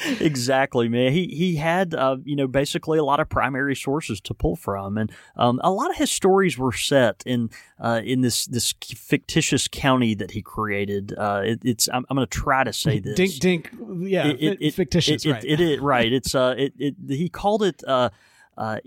[0.20, 1.12] exactly, man.
[1.12, 4.98] He he had uh, you know basically a lot of primary sources to pull from,
[4.98, 7.48] and um, a lot of his stories were set in
[7.80, 9.35] uh, in this this fictitious
[9.70, 11.14] county that he created.
[11.16, 13.16] Uh, it, it's I'm, I'm going to try to say this.
[13.16, 13.70] Dink dink.
[14.08, 15.24] Yeah, It- it- fi- fictitious.
[15.24, 15.44] it, right.
[15.44, 16.12] It, it is right.
[16.12, 18.10] It's uh, it, it he called it uh,
[18.58, 18.78] uh,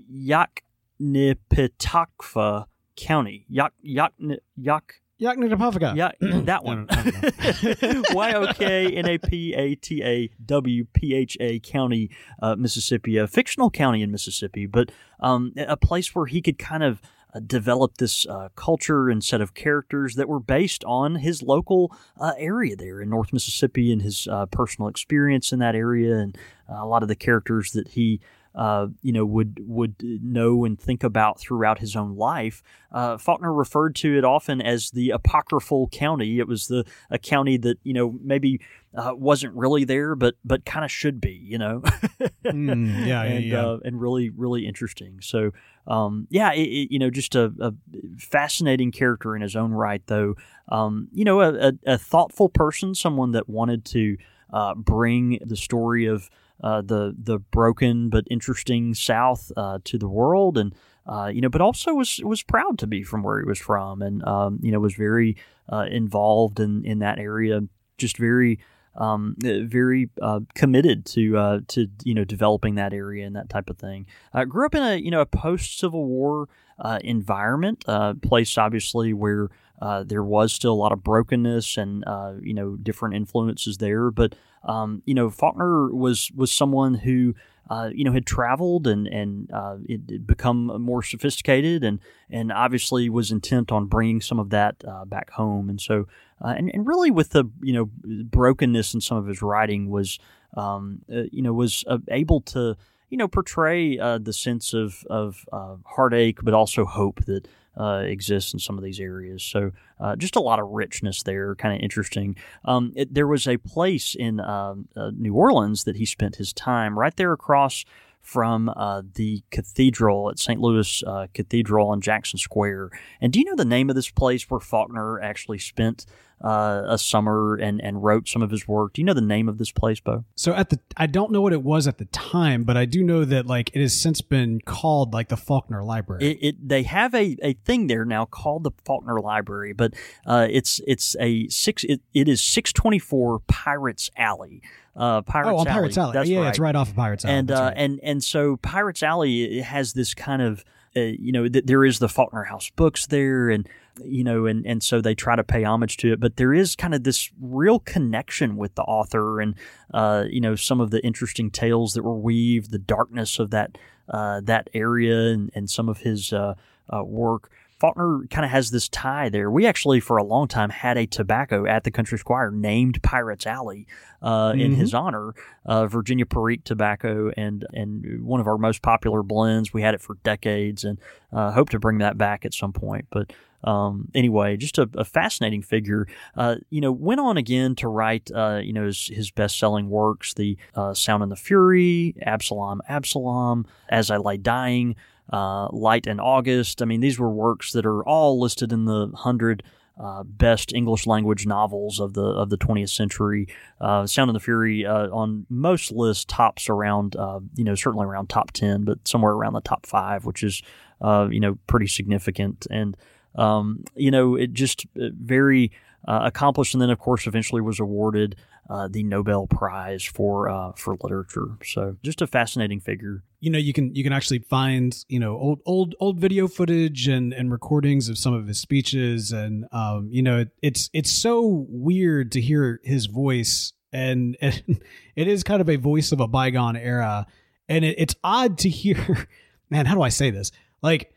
[1.40, 3.46] Yaknipitakva County.
[3.50, 4.14] Yak Yak
[4.58, 4.96] Yak.
[5.22, 5.98] Yaknitapavka.
[5.98, 6.88] Yeah, that one.
[8.16, 12.10] Y O K N A P A T A W P H A County,
[12.42, 16.84] uh, Mississippi, a fictional county in Mississippi, but um, a place where he could kind
[16.84, 17.02] of
[17.34, 21.96] uh, develop this uh, culture and set of characters that were based on his local
[22.20, 26.38] uh, area there in North Mississippi and his uh, personal experience in that area, and
[26.70, 28.20] uh, a lot of the characters that he.
[28.56, 32.63] Uh, you know, would would know and think about throughout his own life.
[32.92, 36.39] Uh, Faulkner referred to it often as the apocryphal county.
[36.39, 38.60] It was the a county that you know maybe
[38.96, 41.34] uh, wasn't really there, but but kind of should be.
[41.34, 41.84] You know,
[42.46, 43.65] Mm, yeah, yeah, and yeah.
[43.65, 45.20] Uh, and really really interesting.
[45.22, 45.52] So
[45.89, 47.73] um, yeah, it, it, you know, just a, a
[48.17, 50.36] fascinating character in his own right, though.
[50.69, 54.17] Um, you know, a, a, a thoughtful person, someone that wanted to
[54.54, 56.30] uh, bring the story of
[56.63, 60.75] uh, the the broken but interesting South uh, to the world, and
[61.08, 64.02] uh, you know, but also was was proud to be from where he was from,
[64.02, 65.38] and um, you know, was very
[65.71, 67.62] uh, involved in in that area.
[67.97, 68.60] Just very
[68.95, 73.69] um, very uh, committed to uh, to you know developing that area and that type
[73.69, 74.06] of thing.
[74.34, 76.49] Uh, grew up in a you know a post Civil War
[76.80, 79.49] uh, environment, uh, place obviously where
[79.82, 82.04] uh, there was still a lot of brokenness and
[82.41, 84.12] you know different influences there.
[84.12, 87.36] But um, you know Faulkner was was someone who
[87.70, 92.52] uh, you know, had traveled and and uh, it, it become more sophisticated and and
[92.52, 95.70] obviously was intent on bringing some of that uh, back home.
[95.70, 96.08] And so,
[96.44, 97.90] uh, and and really with the you know
[98.24, 100.20] brokenness in some of his writing was,
[100.58, 102.76] um, uh, you know, was able to
[103.10, 105.46] you know portray the sense of of
[105.86, 107.48] heartache, but also hope that
[107.80, 109.44] uh, exists in some of these areas.
[109.44, 112.36] So uh, just a lot of richness there, kind of interesting.
[112.65, 116.54] Um, it, there was a place in um, uh, New Orleans that he spent his
[116.54, 117.86] time right there across
[118.22, 120.60] from uh, the cathedral at St.
[120.60, 122.89] Louis uh, Cathedral on Jackson Square.
[123.22, 126.06] And do you know the name of this place where Faulkner actually spent
[126.41, 128.93] uh, a summer and, and wrote some of his work?
[128.93, 130.25] Do you know the name of this place, Bo?
[130.36, 133.04] So at the I don't know what it was at the time, but I do
[133.04, 136.25] know that like it has since been called like the Faulkner Library.
[136.25, 139.93] It, it they have a, a thing there now called the Faulkner Library, but
[140.25, 144.62] uh, it's it's a six it, it is six twenty four Pirates Alley.
[144.95, 145.80] Uh, Pirates oh, on Alley.
[145.80, 146.13] Pirates Alley.
[146.13, 146.49] That's yeah, right.
[146.49, 147.36] it's right off of Pirates Alley.
[147.36, 147.73] And uh, right.
[147.75, 150.63] and and so Pirates Alley has this kind of
[150.95, 153.67] uh, you know th- there is the Faulkner House books there, and
[154.04, 156.20] you know, and and so they try to pay homage to it.
[156.20, 159.56] But there is kind of this real connection with the author, and
[159.94, 163.78] uh, you know, some of the interesting tales that were weaved, the darkness of that
[164.10, 166.56] uh, that area, and, and some of his uh,
[166.92, 167.52] uh work.
[167.80, 169.50] Faulkner kind of has this tie there.
[169.50, 173.48] We actually, for a long time, had a tobacco at the Country Squire named Pirates
[173.48, 173.88] Alley
[174.22, 174.60] uh, mm-hmm.
[174.60, 175.34] in his honor,
[175.66, 179.74] uh, Virginia Perique tobacco, and and one of our most popular blends.
[179.74, 181.00] We had it for decades, and
[181.32, 183.08] uh, hope to bring that back at some point.
[183.12, 183.32] But
[183.63, 186.08] um, anyway, just a, a fascinating figure.
[186.36, 190.34] Uh, you know, went on again to write, uh, you know, his, his best-selling works,
[190.34, 194.95] "The uh, Sound and the Fury," "Absalom, Absalom," "As I Lay Dying."
[195.32, 196.82] uh, Light in August.
[196.82, 199.63] I mean, these were works that are all listed in the hundred
[200.00, 203.48] uh, best English language novels of the of the 20th century.
[203.82, 208.06] Uh, Sound and the Fury uh, on most lists tops around uh, you know certainly
[208.06, 210.62] around top 10, but somewhere around the top five, which is
[211.02, 212.95] uh, you know pretty significant and
[213.36, 215.72] um, you know it just uh, very
[216.08, 216.74] accomplished.
[216.74, 218.36] And then of course eventually was awarded
[218.70, 221.58] uh, the Nobel Prize for uh, for literature.
[221.63, 223.24] So just a fascinating figure.
[223.39, 227.08] You know, you can you can actually find you know old old old video footage
[227.08, 231.12] and and recordings of some of his speeches, and um, you know it, it's it's
[231.12, 234.84] so weird to hear his voice, and, and
[235.15, 237.26] it is kind of a voice of a bygone era,
[237.68, 239.28] and it, it's odd to hear.
[239.72, 240.52] Man, how do I say this?
[240.82, 241.13] Like,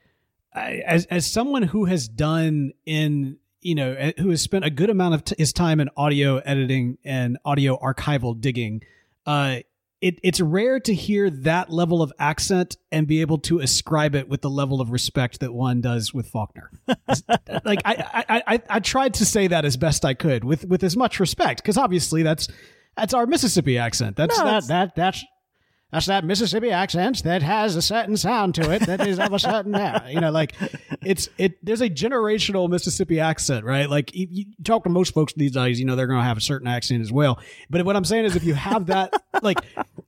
[0.55, 4.91] as as someone who has done in you know, eh, who has spent a good
[4.91, 8.83] amount of t- his time in audio editing and audio archival digging,
[9.25, 9.59] uh,
[10.01, 14.29] it, it's rare to hear that level of accent and be able to ascribe it
[14.29, 16.73] with the level of respect that one does with Faulkner.
[17.65, 20.83] like I, I, I, I tried to say that as best I could with with
[20.83, 22.49] as much respect because obviously that's
[22.97, 24.17] that's our Mississippi accent.
[24.17, 25.25] That's no, that that that's
[25.93, 29.39] that's that Mississippi accent that has a certain sound to it that is of a
[29.39, 30.55] certain, yeah, you know, like
[31.03, 31.63] it's it.
[31.63, 33.91] There's a generational Mississippi accent, right?
[33.91, 36.39] Like you, you talk to most folks these days, you know, they're going to have
[36.39, 37.39] a certain accent as well.
[37.69, 39.59] But what I'm saying is, if you have that, like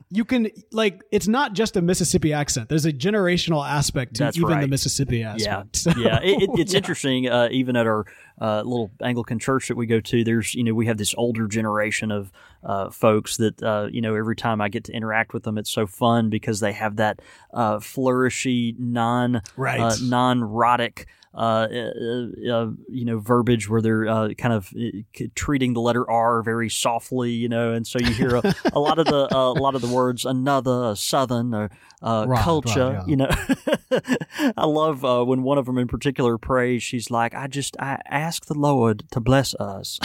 [0.09, 2.71] you can like it's not just a Mississippi accent.
[2.71, 4.63] There's a generational aspect to That's even right.
[4.63, 5.45] the Mississippi aspect.
[5.45, 6.21] Yeah, so, yeah.
[6.23, 6.79] It, it, it's yeah.
[6.79, 7.29] interesting.
[7.29, 8.07] Uh, even at our
[8.41, 11.47] uh, little Anglican church that we go to, there's you know we have this older
[11.47, 12.33] generation of
[12.65, 15.71] uh, folks that uh, you know every time I get to interact with them, it's
[15.71, 17.21] so fun because they have that
[17.53, 19.81] uh, flourishy, non right.
[19.81, 25.25] Uh, non rhotic uh, uh, uh, you know, verbiage where they're uh, kind of uh,
[25.35, 29.01] treating the letter R very softly, you know, and so you hear a, a lot
[29.01, 31.71] of the uh, a lot of the words another, southern, or
[32.03, 33.05] right, culture, right, yeah.
[33.07, 33.31] you know.
[34.57, 36.85] I love when one of them in particular prays.
[36.85, 39.99] She's like, "I just I ask the Lord to bless us,"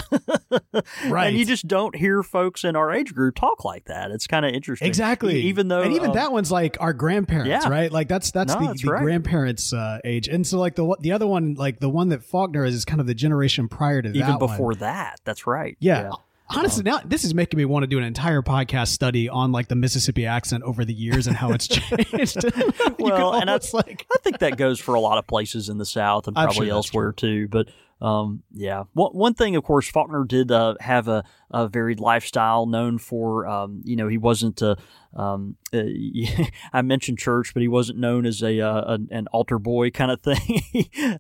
[1.05, 1.29] right?
[1.29, 4.09] And you just don't hear folks in our age group talk like that.
[4.09, 5.41] It's kind of interesting, exactly.
[5.41, 7.69] Even though, and even that one's like our grandparents, yeah.
[7.69, 7.91] right?
[7.91, 9.03] Like that's that's no, the, that's the right.
[9.03, 9.71] grandparents'
[10.03, 12.86] age, and so like the the other one, like the one that Faulkner is, is
[12.86, 14.79] kind of the generation prior to even before one.
[14.79, 15.19] that.
[15.23, 15.77] That's right.
[15.79, 16.01] Yeah.
[16.01, 16.12] yeah.
[16.51, 19.51] Honestly, um, now this is making me want to do an entire podcast study on
[19.51, 22.43] like the Mississippi accent over the years and how it's changed.
[22.99, 25.86] well, and it's like I think that goes for a lot of places in the
[25.86, 27.47] South and probably sure elsewhere too.
[27.47, 27.67] But
[28.01, 28.83] um, yeah.
[28.93, 33.45] One, one thing, of course, Faulkner did uh, have a, a varied lifestyle, known for,
[33.47, 34.77] um, you know, he wasn't a,
[35.15, 35.83] um, uh,
[36.71, 40.21] I mentioned church, but he wasn't known as a, uh, an altar boy kind of
[40.21, 40.62] thing.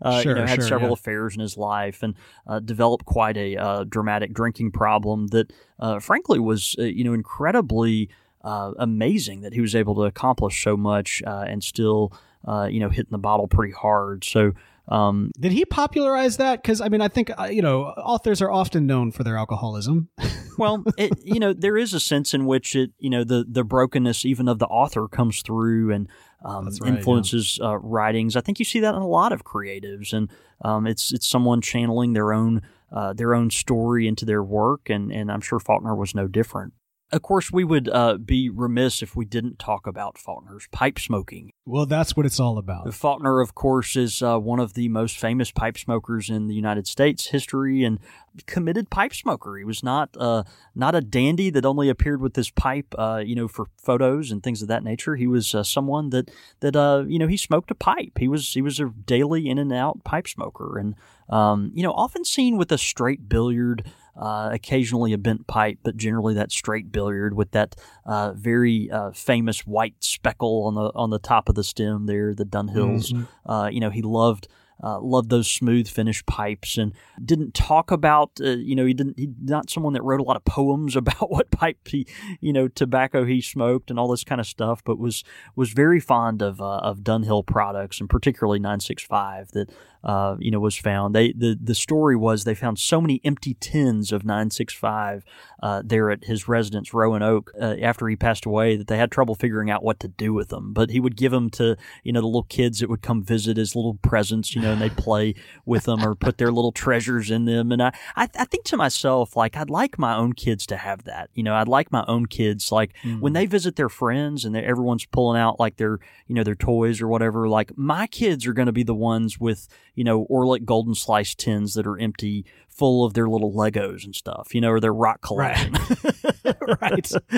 [0.01, 0.93] uh, Sure, you know, had sure, several yeah.
[0.93, 2.15] affairs in his life and
[2.47, 7.13] uh, developed quite a uh, dramatic drinking problem that, uh, frankly, was uh, you know
[7.13, 8.09] incredibly
[8.43, 12.13] uh, amazing that he was able to accomplish so much uh, and still
[12.47, 14.23] uh, you know hitting the bottle pretty hard.
[14.23, 14.53] So.
[14.89, 16.61] Um, Did he popularize that?
[16.61, 20.09] Because I mean, I think uh, you know, authors are often known for their alcoholism.
[20.57, 23.63] well, it, you know, there is a sense in which it, you know, the the
[23.63, 26.07] brokenness even of the author comes through and
[26.43, 26.87] um, right, yeah.
[26.87, 28.35] influences uh, writings.
[28.35, 30.29] I think you see that in a lot of creatives, and
[30.65, 35.11] um, it's it's someone channeling their own uh, their own story into their work, and
[35.11, 36.73] and I'm sure Faulkner was no different.
[37.11, 41.51] Of course, we would uh, be remiss if we didn't talk about Faulkner's pipe smoking.
[41.65, 42.93] Well, that's what it's all about.
[42.93, 46.87] Faulkner, of course, is uh, one of the most famous pipe smokers in the United
[46.87, 47.99] States history and
[48.45, 49.57] committed pipe smoker.
[49.57, 50.43] He was not uh,
[50.75, 54.43] not a dandy that only appeared with his pipe, uh, you know, for photos and
[54.43, 55.15] things of that nature.
[55.15, 58.19] He was uh, someone that that uh, you know he smoked a pipe.
[58.19, 60.93] He was he was a daily in and out pipe smoker, and
[61.29, 63.83] um, you know, often seen with a straight billiard.
[64.19, 67.73] Uh, occasionally a bent pipe, but generally that straight billiard with that
[68.05, 72.35] uh, very uh, famous white speckle on the on the top of the stem there,
[72.35, 73.13] the Dunhills.
[73.13, 73.27] Mhm.
[73.45, 74.49] Uh, you know, he loved
[74.83, 78.31] uh, loved those smooth finished pipes and didn't talk about.
[78.41, 79.19] Uh, you know, he didn't.
[79.19, 82.07] He not someone that wrote a lot of poems about what pipe he,
[82.39, 85.23] you know, tobacco he smoked and all this kind of stuff, but was
[85.55, 89.69] was very fond of uh, of Dunhill products and particularly 965 that
[90.03, 91.13] uh, you know was found.
[91.13, 95.25] They the the story was they found so many empty tins of 965
[95.61, 99.11] uh, there at his residence Rowan Oak uh, after he passed away that they had
[99.11, 100.73] trouble figuring out what to do with them.
[100.73, 103.57] But he would give them to you know the little kids that would come visit
[103.57, 105.35] as little presents, you know, and they'd play
[105.65, 107.71] with them or put their little treasures in them.
[107.71, 111.03] And I, I I think to myself like I'd like my own kids to have
[111.03, 111.29] that.
[111.33, 115.05] You know, I'd like my own kids like when they visit their friends and everyone's
[115.05, 117.49] pulling out like their you know their toys or whatever.
[117.49, 119.67] Like my kids are going to be the ones with
[119.99, 122.45] you know Orlik Golden Slice tins that are empty,
[122.79, 124.55] full of their little Legos and stuff.
[124.55, 125.73] You know, or their rock collection.
[126.81, 127.11] right.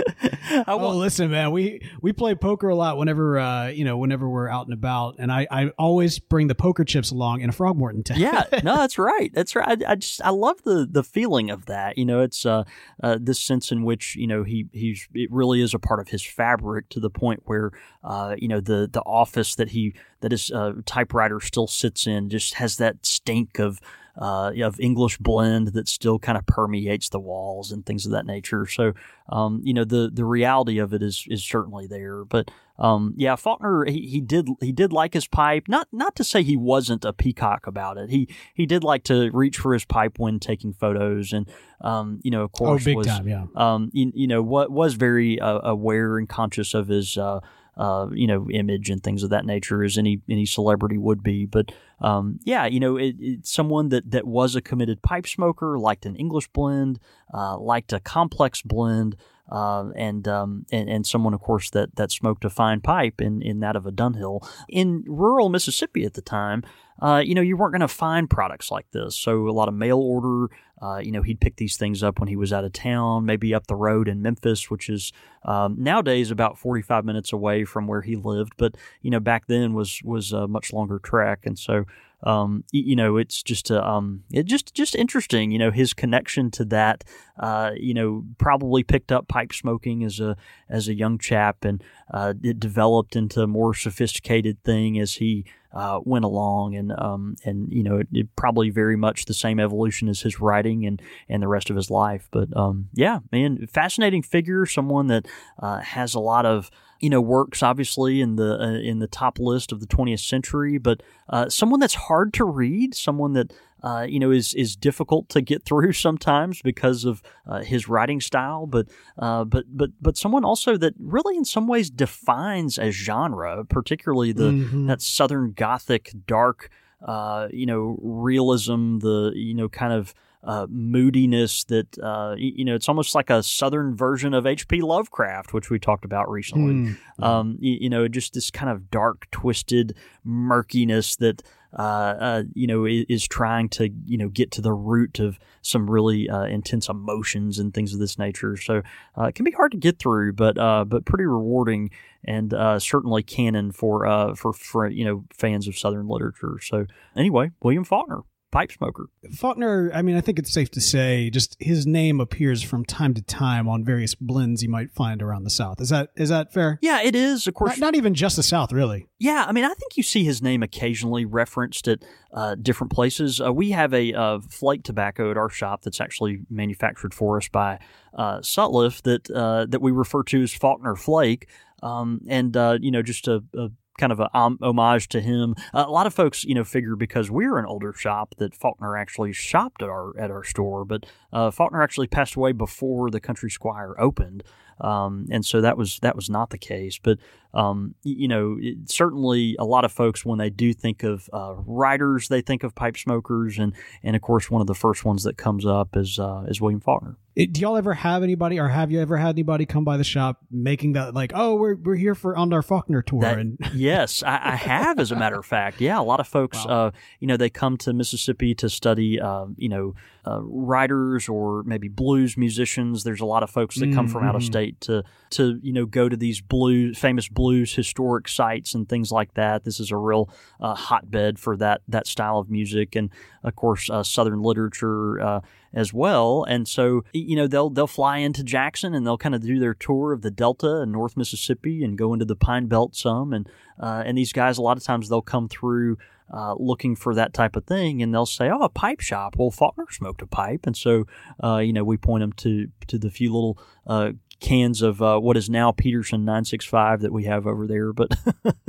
[0.51, 1.51] I Oh, want, listen, man.
[1.51, 5.15] We we play poker a lot whenever uh, you know whenever we're out and about,
[5.19, 8.19] and I, I always bring the poker chips along in a Frogmorton tent.
[8.19, 9.31] yeah, no, that's right.
[9.33, 9.81] That's right.
[9.85, 11.97] I, I just I love the the feeling of that.
[11.97, 12.63] You know, it's uh,
[13.01, 16.09] uh this sense in which you know he he's it really is a part of
[16.09, 17.71] his fabric to the point where
[18.03, 22.29] uh you know the the office that he that his uh, typewriter still sits in
[22.29, 23.79] just has that stink of
[24.19, 28.25] uh, of English blend that still kind of permeates the walls and things of that
[28.25, 28.65] nature.
[28.65, 28.93] So,
[29.29, 32.25] um, you know, the the reality of it is is certainly there.
[32.25, 35.65] But um, yeah, Faulkner he, he did he did like his pipe.
[35.67, 38.09] Not not to say he wasn't a peacock about it.
[38.09, 41.47] He he did like to reach for his pipe when taking photos, and
[41.81, 43.27] um, you know, of Oh, course, big was, time.
[43.27, 43.45] Yeah.
[43.55, 47.39] um, you, you know, what was very uh, aware and conscious of his, uh,
[47.77, 51.45] uh, you know, image and things of that nature, as any any celebrity would be.
[51.45, 55.79] But um, yeah, you know, it, it's someone that that was a committed pipe smoker,
[55.79, 56.99] liked an English blend,
[57.33, 59.15] uh, liked a complex blend.
[59.51, 63.41] Uh, and, um, and and someone, of course, that that smoked a fine pipe in,
[63.41, 66.63] in that of a Dunhill in rural Mississippi at the time.
[67.01, 69.17] Uh, you know, you weren't going to find products like this.
[69.17, 70.53] So a lot of mail order.
[70.81, 73.53] Uh, you know, he'd pick these things up when he was out of town, maybe
[73.53, 75.13] up the road in Memphis, which is
[75.43, 78.53] um, nowadays about 45 minutes away from where he lived.
[78.57, 81.85] But you know, back then was was a much longer trek, and so
[82.23, 85.51] um, you know, it's just a, um, it just just interesting.
[85.51, 87.03] You know, his connection to that.
[87.39, 90.37] Uh, you know, probably picked up pipe smoking as a
[90.69, 95.45] as a young chap, and uh, it developed into a more sophisticated thing as he
[95.73, 99.59] uh, went along, and um, and you know, it, it probably very much the same
[99.59, 102.27] evolution as his writing and and the rest of his life.
[102.31, 105.27] But um, yeah, man, fascinating figure, someone that
[105.59, 109.39] uh, has a lot of you know works obviously in the uh, in the top
[109.39, 113.53] list of the 20th century, but uh, someone that's hard to read, someone that
[113.83, 118.21] uh, you know is is difficult to get through sometimes because of uh, his writing
[118.21, 122.91] style, but uh, but but but someone also that really in some ways defines a
[122.91, 124.87] genre, particularly the Mhm.
[124.87, 126.69] that Southern Gothic dark,
[127.05, 132.75] uh, you know, realism, the you know kind of uh, moodiness that uh, you know
[132.75, 134.81] it's almost like a Southern version of H.P.
[134.81, 136.73] Lovecraft, which we talked about recently.
[136.73, 136.97] Mm.
[137.23, 141.43] Um, you, you know, just this kind of dark, twisted murkiness that
[141.77, 145.39] uh, uh, you know is, is trying to you know get to the root of
[145.61, 148.57] some really uh, intense emotions and things of this nature.
[148.57, 148.81] So
[149.17, 151.91] uh, it can be hard to get through, but uh, but pretty rewarding
[152.23, 156.59] and uh, certainly canon for uh, for for you know fans of Southern literature.
[156.61, 158.21] So anyway, William Faulkner.
[158.51, 159.07] Pipe smoker.
[159.35, 163.13] Faulkner, I mean, I think it's safe to say just his name appears from time
[163.13, 165.81] to time on various blends you might find around the South.
[165.81, 166.77] Is that is that fair?
[166.81, 167.47] Yeah, it is.
[167.47, 169.07] Of course, Not, not even just the South, really.
[169.19, 173.39] Yeah, I mean, I think you see his name occasionally referenced at uh, different places.
[173.39, 177.47] Uh, we have a uh, flake tobacco at our shop that's actually manufactured for us
[177.47, 177.79] by
[178.13, 181.47] uh, Sutliff that uh, that we refer to as Faulkner Flake,
[181.83, 183.69] um, and uh, you know, just a, a
[184.01, 185.55] kind of a um, homage to him.
[185.73, 188.97] Uh, a lot of folks, you know, figure because we're an older shop that Faulkner
[188.97, 193.21] actually shopped at our at our store, but uh, Faulkner actually passed away before the
[193.21, 194.43] Country Squire opened.
[194.83, 196.99] Um, and so that was that was not the case.
[197.01, 197.17] But
[197.53, 201.55] um, you know, it, certainly a lot of folks when they do think of uh,
[201.65, 203.73] writers, they think of pipe smokers, and
[204.03, 206.79] and of course one of the first ones that comes up is uh, is William
[206.79, 207.17] Faulkner.
[207.33, 210.03] It, do y'all ever have anybody, or have you ever had anybody come by the
[210.03, 213.57] shop making that like, oh, we're we're here for on our Faulkner tour, That- and
[213.73, 215.79] yes, I, I have, as a matter of fact.
[215.81, 216.87] Yeah, a lot of folks, Wow.
[216.87, 219.95] uh, you know, they come to Mississippi to study, uh, you know,
[220.25, 223.03] uh, writers or maybe blues musicians.
[223.03, 224.45] There's a lot of folks that come from out of Mhm.
[224.45, 229.11] state to, to you know, go to these blues, famous blues historic sites and things
[229.11, 229.63] like that.
[229.63, 233.09] This is a real uh, hotbed for that that style of music, and
[233.43, 235.19] of course, uh, Southern literature.
[235.21, 235.41] Uh,
[235.73, 236.43] as well.
[236.49, 239.73] And so, you know, they'll they'll fly into Jackson and they'll kind of do their
[239.73, 243.31] tour of the Delta and North Mississippi and go into the Pine Belt some.
[243.31, 243.47] And
[243.79, 245.97] uh, and these guys, a lot of times, they'll come through.
[246.33, 249.51] Uh, looking for that type of thing, and they'll say, "Oh, a pipe shop." Well,
[249.51, 251.05] Faulkner smoked a pipe, and so
[251.43, 254.11] uh, you know we point them to to the few little uh,
[254.41, 257.93] cans of uh, what is now Peterson 965 that we have over there.
[257.93, 258.11] But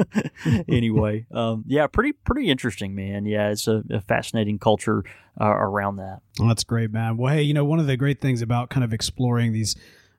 [0.68, 3.24] anyway, um, yeah, pretty pretty interesting, man.
[3.24, 5.02] Yeah, it's a, a fascinating culture
[5.40, 6.20] uh, around that.
[6.38, 7.16] Well, that's great, man.
[7.16, 9.74] Well, hey, you know, one of the great things about kind of exploring these,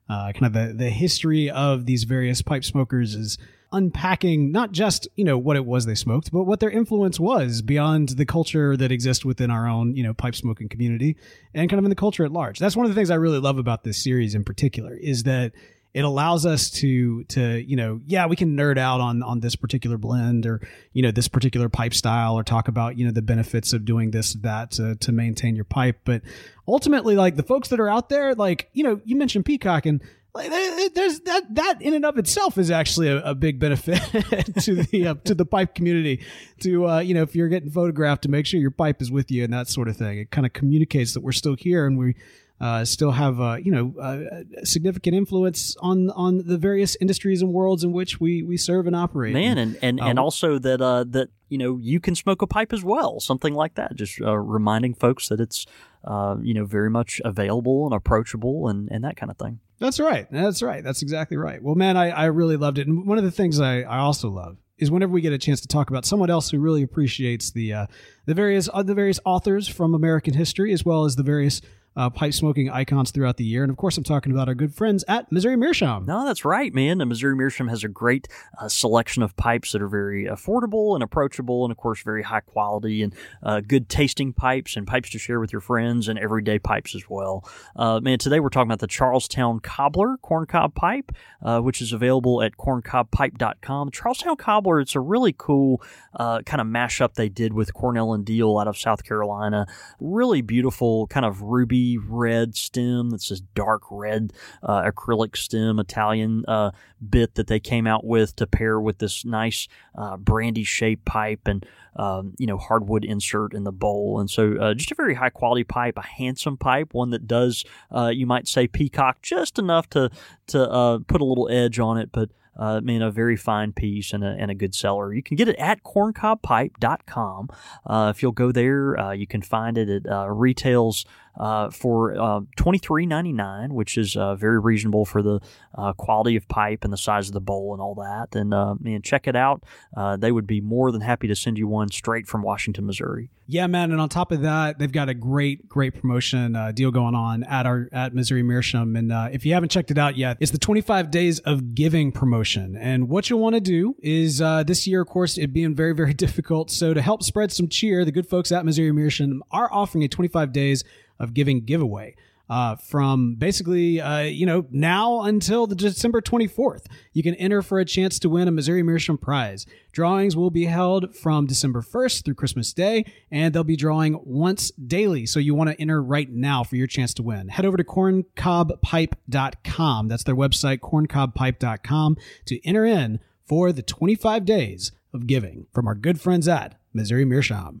[0.08, 3.38] uh, kind of the, the history of these various pipe smokers is
[3.74, 7.62] unpacking not just, you know, what it was they smoked, but what their influence was
[7.62, 11.16] beyond the culture that exists within our own, you know, pipe smoking community
[11.52, 12.58] and kind of in the culture at large.
[12.58, 15.52] That's one of the things I really love about this series in particular is that
[15.94, 19.54] it allows us to to you know yeah we can nerd out on on this
[19.54, 20.60] particular blend or
[20.92, 24.10] you know this particular pipe style or talk about you know the benefits of doing
[24.10, 26.20] this that to, to maintain your pipe but
[26.66, 30.02] ultimately like the folks that are out there like you know you mentioned peacock and
[30.34, 30.50] like
[30.94, 34.00] there's that that in and of itself is actually a, a big benefit
[34.60, 36.24] to the uh, to the pipe community
[36.60, 39.30] to uh, you know if you're getting photographed to make sure your pipe is with
[39.30, 41.98] you and that sort of thing it kind of communicates that we're still here and
[41.98, 42.14] we
[42.60, 47.52] uh, still have uh, you know uh, significant influence on on the various industries and
[47.52, 49.34] worlds in which we we serve and operate.
[49.34, 52.46] man and and, and Um, also that uh that you know you can smoke a
[52.46, 55.66] pipe as well something like that just uh, reminding folks that it's
[56.06, 59.98] uh you know very much available and approachable and and that kind of thing That's
[59.98, 60.26] right.
[60.30, 60.84] That's right.
[60.84, 61.60] That's exactly right.
[61.60, 62.86] Well, man, I, I really loved it.
[62.86, 65.60] And one of the things I, I also love is whenever we get a chance
[65.62, 67.86] to talk about someone else who really appreciates the uh,
[68.26, 71.60] the various uh, the various authors from American history as well as the various
[71.96, 73.62] uh, pipe smoking icons throughout the year.
[73.62, 76.04] And of course, I'm talking about our good friends at Missouri Meerschaum.
[76.06, 78.28] no that's right man missouri meerschaum has a great
[78.58, 82.40] uh, selection of pipes that are very affordable and approachable and of course very high
[82.40, 86.58] quality and uh, good tasting pipes and pipes to share with your friends and everyday
[86.58, 91.12] pipes as well uh, man today we're talking about the charlestown cobbler corncob pipe
[91.44, 93.90] uh, which is available at corncobpipe.com.
[93.90, 95.82] Charlestown Cobbler, it's a really cool
[96.14, 99.66] uh, kind of mashup they did with Cornell and Diehl out of South Carolina.
[100.00, 101.76] Really beautiful, kind of ruby
[102.06, 104.32] red stem that's this dark red
[104.62, 106.70] uh, acrylic stem Italian uh,
[107.08, 111.46] bit that they came out with to pair with this nice uh, brandy shaped pipe
[111.46, 111.66] and
[111.96, 114.20] um, you know hardwood insert in the bowl.
[114.20, 117.64] And so uh, just a very high quality pipe, a handsome pipe, one that does
[117.94, 120.10] uh, you might say peacock just enough to
[120.48, 123.72] to uh, put a little edge on it, but uh, I mean, a very fine
[123.72, 125.12] piece and a, and a good seller.
[125.12, 127.48] You can get it at corncobpipe.com.
[127.86, 131.04] Uh, if you'll go there, uh, you can find it at uh, retails
[131.38, 135.40] uh, for uh, twenty three ninety nine, which is uh, very reasonable for the
[135.76, 138.38] uh, quality of pipe and the size of the bowl and all that.
[138.38, 139.64] And uh, man, check it out.
[139.96, 143.30] Uh, they would be more than happy to send you one straight from Washington, Missouri.
[143.46, 143.90] Yeah, man.
[143.90, 147.66] And on top of that, they've got a great, great promotion deal going on at
[147.66, 148.96] our at Missouri Meerschaum.
[148.96, 152.74] And if you haven't checked it out yet, it's the 25 Days of Giving promotion.
[152.76, 156.14] And what you'll want to do is this year, of course, it being very, very
[156.24, 156.70] difficult.
[156.70, 160.08] So to help spread some cheer, the good folks at Missouri Meerschaum are offering a
[160.08, 160.84] 25 Days
[161.18, 162.14] of Giving giveaway.
[162.46, 166.84] Uh, from basically, uh, you know, now until the December 24th.
[167.14, 169.64] You can enter for a chance to win a Missouri Meerschaum prize.
[169.92, 174.70] Drawings will be held from December 1st through Christmas Day, and they'll be drawing once
[174.72, 175.24] daily.
[175.24, 177.48] So you want to enter right now for your chance to win.
[177.48, 180.08] Head over to corncobpipe.com.
[180.08, 185.94] That's their website, corncobpipe.com, to enter in for the 25 days of giving from our
[185.94, 187.80] good friends at Missouri Meerschaum.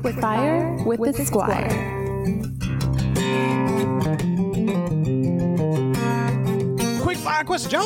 [0.00, 1.68] Quick Fire with the Squire.
[7.00, 7.80] Quick fire question.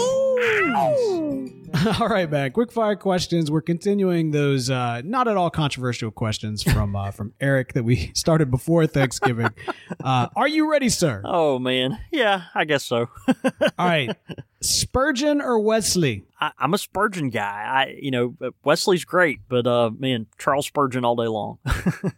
[2.00, 2.50] All right, man.
[2.52, 3.50] Quick fire questions.
[3.50, 8.10] We're continuing those uh, not at all controversial questions from uh, from Eric that we
[8.14, 9.50] started before Thanksgiving.
[10.04, 11.20] Uh, are you ready, sir?
[11.24, 13.08] Oh man, yeah, I guess so.
[13.26, 14.14] All right,
[14.60, 16.24] Spurgeon or Wesley?
[16.40, 17.64] I, I'm a Spurgeon guy.
[17.66, 21.58] I, you know, Wesley's great, but uh, man, Charles Spurgeon all day long.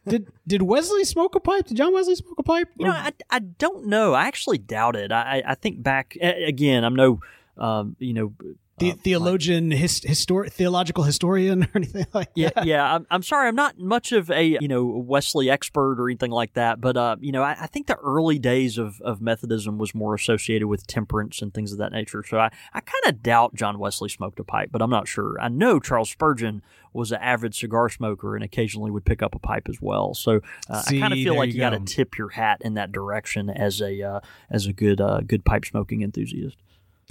[0.06, 1.66] Did did Wesley smoke a pipe?
[1.68, 2.68] Did John Wesley smoke a pipe?
[2.76, 4.12] You know, I, I don't know.
[4.12, 5.10] I actually doubt it.
[5.10, 6.84] I, I think back again.
[6.84, 7.20] I'm no,
[7.56, 8.32] um, you know,
[8.80, 12.66] the uh, theologian, his, histor- theological historian, or anything like yeah, that?
[12.66, 12.94] yeah.
[12.94, 13.48] I'm, I'm sorry.
[13.48, 16.80] I'm not much of a you know Wesley expert or anything like that.
[16.80, 20.14] But uh, you know, I, I think the early days of, of Methodism was more
[20.14, 22.24] associated with temperance and things of that nature.
[22.26, 25.40] So I, I kind of doubt John Wesley smoked a pipe, but I'm not sure.
[25.40, 26.62] I know Charles Spurgeon
[26.92, 30.14] was an avid cigar smoker and occasionally would pick up a pipe as well.
[30.14, 32.74] So uh, I kind of feel like you you got to tip your hat in
[32.74, 34.20] that direction as a uh,
[34.50, 36.56] as a good uh, good pipe smoking enthusiast.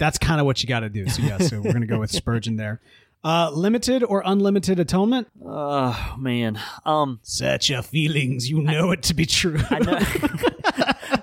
[0.00, 1.08] That's kind of what you got to do.
[1.08, 2.80] So yeah, so we're gonna go with Spurgeon there.
[3.22, 5.28] Uh, limited or unlimited atonement?
[5.44, 9.58] Oh man, um, Such your feelings, you know it to be true.
[9.70, 9.98] I know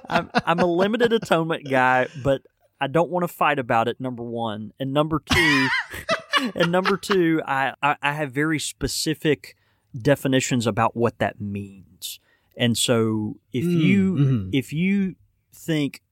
[0.10, 2.44] I'm, I'm a limited atonement guy, but
[2.80, 4.00] I don't want to fight about it.
[4.00, 5.68] Number one, and number two,
[6.56, 9.56] and number two, I, I I have very specific
[10.00, 12.20] definitions about what that means,
[12.56, 14.50] and so if Mm, you mhm.
[14.54, 15.16] if you
[15.52, 16.04] think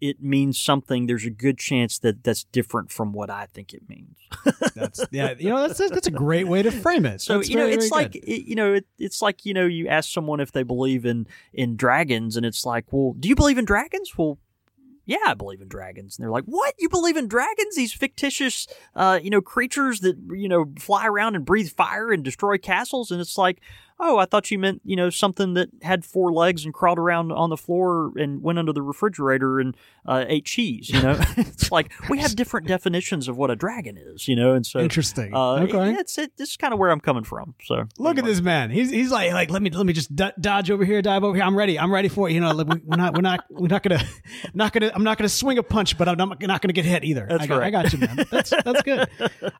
[0.00, 3.88] it means something, there's a good chance that that's different from what I think it
[3.88, 4.16] means.
[4.74, 7.20] That's yeah, you know that's that's a great way to frame it.
[7.20, 9.54] So That's you know, very, it's very like it, you know, it, it's like you
[9.54, 13.28] know, you ask someone if they believe in in dragons, and it's like, well, do
[13.28, 14.12] you believe in dragons?
[14.18, 14.38] Well,
[15.06, 16.18] yeah, I believe in dragons.
[16.18, 16.74] And they're like, what?
[16.78, 17.76] You believe in dragons?
[17.76, 18.66] These fictitious,
[18.96, 23.10] uh, you know, creatures that you know fly around and breathe fire and destroy castles?
[23.12, 23.60] And it's like,
[23.98, 27.32] oh, I thought you meant you know something that had four legs and crawled around
[27.32, 29.76] on the floor and went under the refrigerator and
[30.06, 30.88] uh, ate cheese.
[30.90, 34.28] You know, it's like we have different definitions of what a dragon is.
[34.28, 35.34] You know, and so interesting.
[35.34, 35.90] uh, okay.
[35.92, 37.54] it- it's it, this is kind of where I'm coming from.
[37.64, 38.70] So Look at this man.
[38.70, 41.34] He's he's like like let me let me just do- dodge over here, dive over
[41.34, 41.44] here.
[41.44, 41.78] I'm ready.
[41.78, 42.32] I'm ready for it.
[42.32, 44.02] You know, like, we- we're not we're not we're not gonna
[44.54, 47.04] not gonna I'm not gonna swing a punch, but I'm not, not gonna get hit
[47.04, 47.26] either.
[47.28, 47.66] That's I got, right.
[47.66, 48.26] I got you, man.
[48.30, 49.08] That's that's good.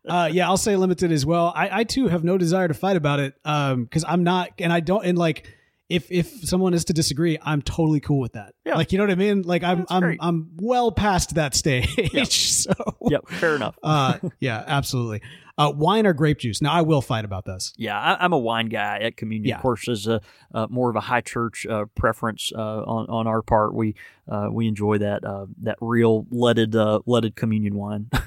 [0.06, 1.52] Uh, yeah, I'll say limited as well.
[1.56, 3.34] I I too have no desire to fight about it.
[3.44, 5.46] Um, because I'm not, and I don't, and like.
[5.88, 8.56] If, if someone is to disagree, I'm totally cool with that.
[8.64, 8.74] Yeah.
[8.74, 9.42] Like you know what I mean?
[9.42, 10.18] Like I'm That's I'm great.
[10.20, 12.26] I'm well past that stage.
[12.66, 12.72] So
[13.08, 13.78] Yep, fair enough.
[13.84, 15.22] uh yeah, absolutely.
[15.56, 16.60] Uh wine or grape juice.
[16.60, 17.72] Now I will fight about this.
[17.76, 19.48] Yeah, I, I'm a wine guy at communion.
[19.50, 19.56] Yeah.
[19.58, 20.20] Of course, as a
[20.52, 23.94] uh, more of a high church uh, preference uh, on on our part, we
[24.28, 28.10] uh, we enjoy that uh, that real leaded uh, leaded communion wine.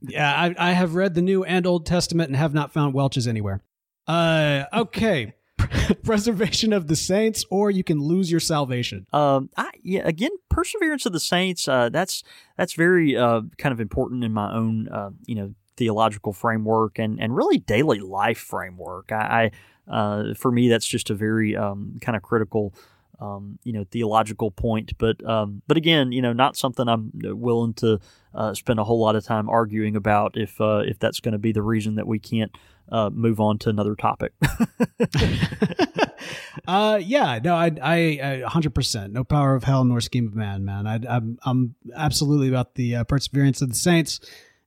[0.00, 3.28] Yeah, I, I have read the New and Old Testament and have not found Welch's
[3.28, 3.60] anywhere.
[4.06, 5.34] Uh, okay.
[6.02, 9.06] Preservation of the saints, or you can lose your salvation.
[9.12, 11.68] Um, I yeah, again, perseverance of the saints.
[11.68, 12.22] Uh, that's
[12.56, 17.20] that's very uh, kind of important in my own uh, you know theological framework and
[17.20, 19.12] and really daily life framework.
[19.12, 19.50] I,
[19.88, 22.74] I uh, for me that's just a very um, kind of critical.
[23.20, 27.72] Um, you know, theological point, but um, but again, you know, not something I'm willing
[27.74, 28.00] to
[28.34, 31.38] uh, spend a whole lot of time arguing about if uh, if that's going to
[31.38, 32.52] be the reason that we can't
[32.90, 34.32] uh, move on to another topic.
[36.66, 40.64] uh, yeah, no, I, I, hundred percent, no power of hell nor scheme of man,
[40.64, 40.86] man.
[40.86, 44.20] I, I'm, I'm absolutely about the uh, perseverance of the saints,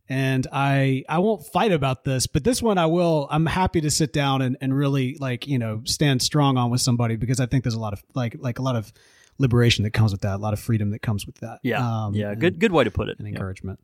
[0.09, 3.27] and I, I won't fight about this, but this one I will.
[3.29, 6.81] I'm happy to sit down and, and really like you know stand strong on with
[6.81, 8.91] somebody because I think there's a lot of like like a lot of
[9.39, 11.59] liberation that comes with that, a lot of freedom that comes with that.
[11.63, 13.17] Yeah, Um, yeah, good good way to put it.
[13.19, 13.33] and Yeah.
[13.33, 13.79] encouragement.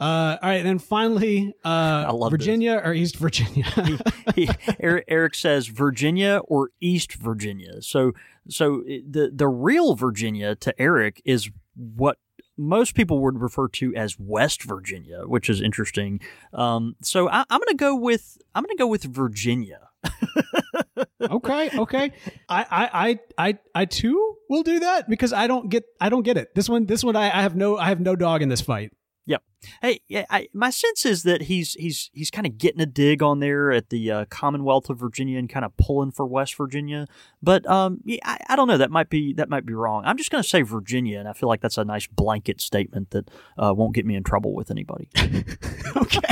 [0.00, 3.64] Uh, all right, and then finally, uh, love Virginia or East Virginia.
[4.34, 4.48] He-
[4.78, 7.80] Eric, Eric says Virginia or East Virginia.
[7.82, 8.12] So
[8.48, 12.18] so the the real Virginia to Eric is what
[12.56, 16.20] most people would refer to as West Virginia, which is interesting.
[16.52, 19.80] Um, so I, I'm going to go with I'm going to go with Virginia.
[21.20, 22.12] okay, okay.
[22.48, 26.22] I, I, I, I, I too will do that because I don't get, I don't
[26.22, 26.54] get it.
[26.54, 28.92] This one, this one, I, I have no, I have no dog in this fight.
[29.28, 29.42] Yep.
[29.82, 33.22] Hey, yeah, I, my sense is that he's he's he's kind of getting a dig
[33.22, 37.06] on there at the uh, Commonwealth of Virginia and kind of pulling for West Virginia.
[37.42, 38.78] But um, yeah, I, I don't know.
[38.78, 40.02] That might be that might be wrong.
[40.06, 43.10] I'm just going to say Virginia, and I feel like that's a nice blanket statement
[43.10, 45.10] that uh, won't get me in trouble with anybody.
[45.96, 46.22] okay.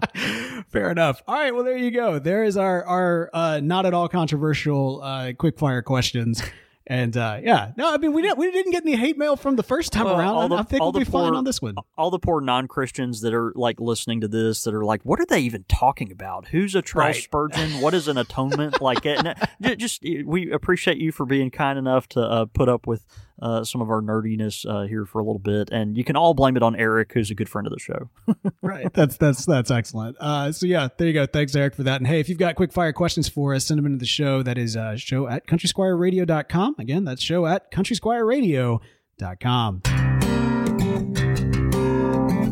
[0.68, 1.22] Fair enough.
[1.26, 1.54] All right.
[1.54, 2.18] Well, there you go.
[2.18, 6.42] There is our our uh, not at all controversial uh, quick fire questions.
[6.86, 9.54] And uh, yeah, no, I mean we didn't we didn't get any hate mail from
[9.54, 10.34] the first time Well, around.
[10.34, 11.76] all the- I, think all we'll be fine on this one.
[11.96, 15.20] All the poor non Christians that are like listening to this that are like, what
[15.20, 16.48] are they even talking about?
[16.48, 17.22] Who's a Charles Right.
[17.22, 17.80] Spurgeon?
[17.80, 18.80] What is an atonement?
[18.80, 22.88] like, and, uh, just we appreciate you for being kind enough to uh, put up
[22.88, 23.04] with
[23.40, 26.34] uh, some of our nerdiness uh, here for a little bit, and you can all
[26.34, 28.10] blame it on Eric, who's a good friend of the show.
[28.62, 28.92] right.
[28.92, 30.16] That's that's that's excellent.
[30.20, 31.26] Uh, so yeah, there you go.
[31.26, 32.00] Thanks, Eric, for that.
[32.00, 34.42] And hey, if you've got quick fire questions for us, send them into the show.
[34.42, 36.76] That is uh, show at countrysquireradio.com.
[36.78, 39.82] Again, that's show at countrysquireradio.com.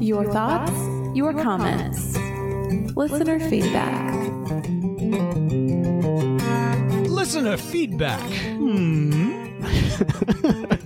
[0.01, 2.17] Your thoughts, your comments,
[2.97, 4.15] listener feedback.
[7.09, 8.21] Listener feedback.
[8.21, 9.49] Hmm.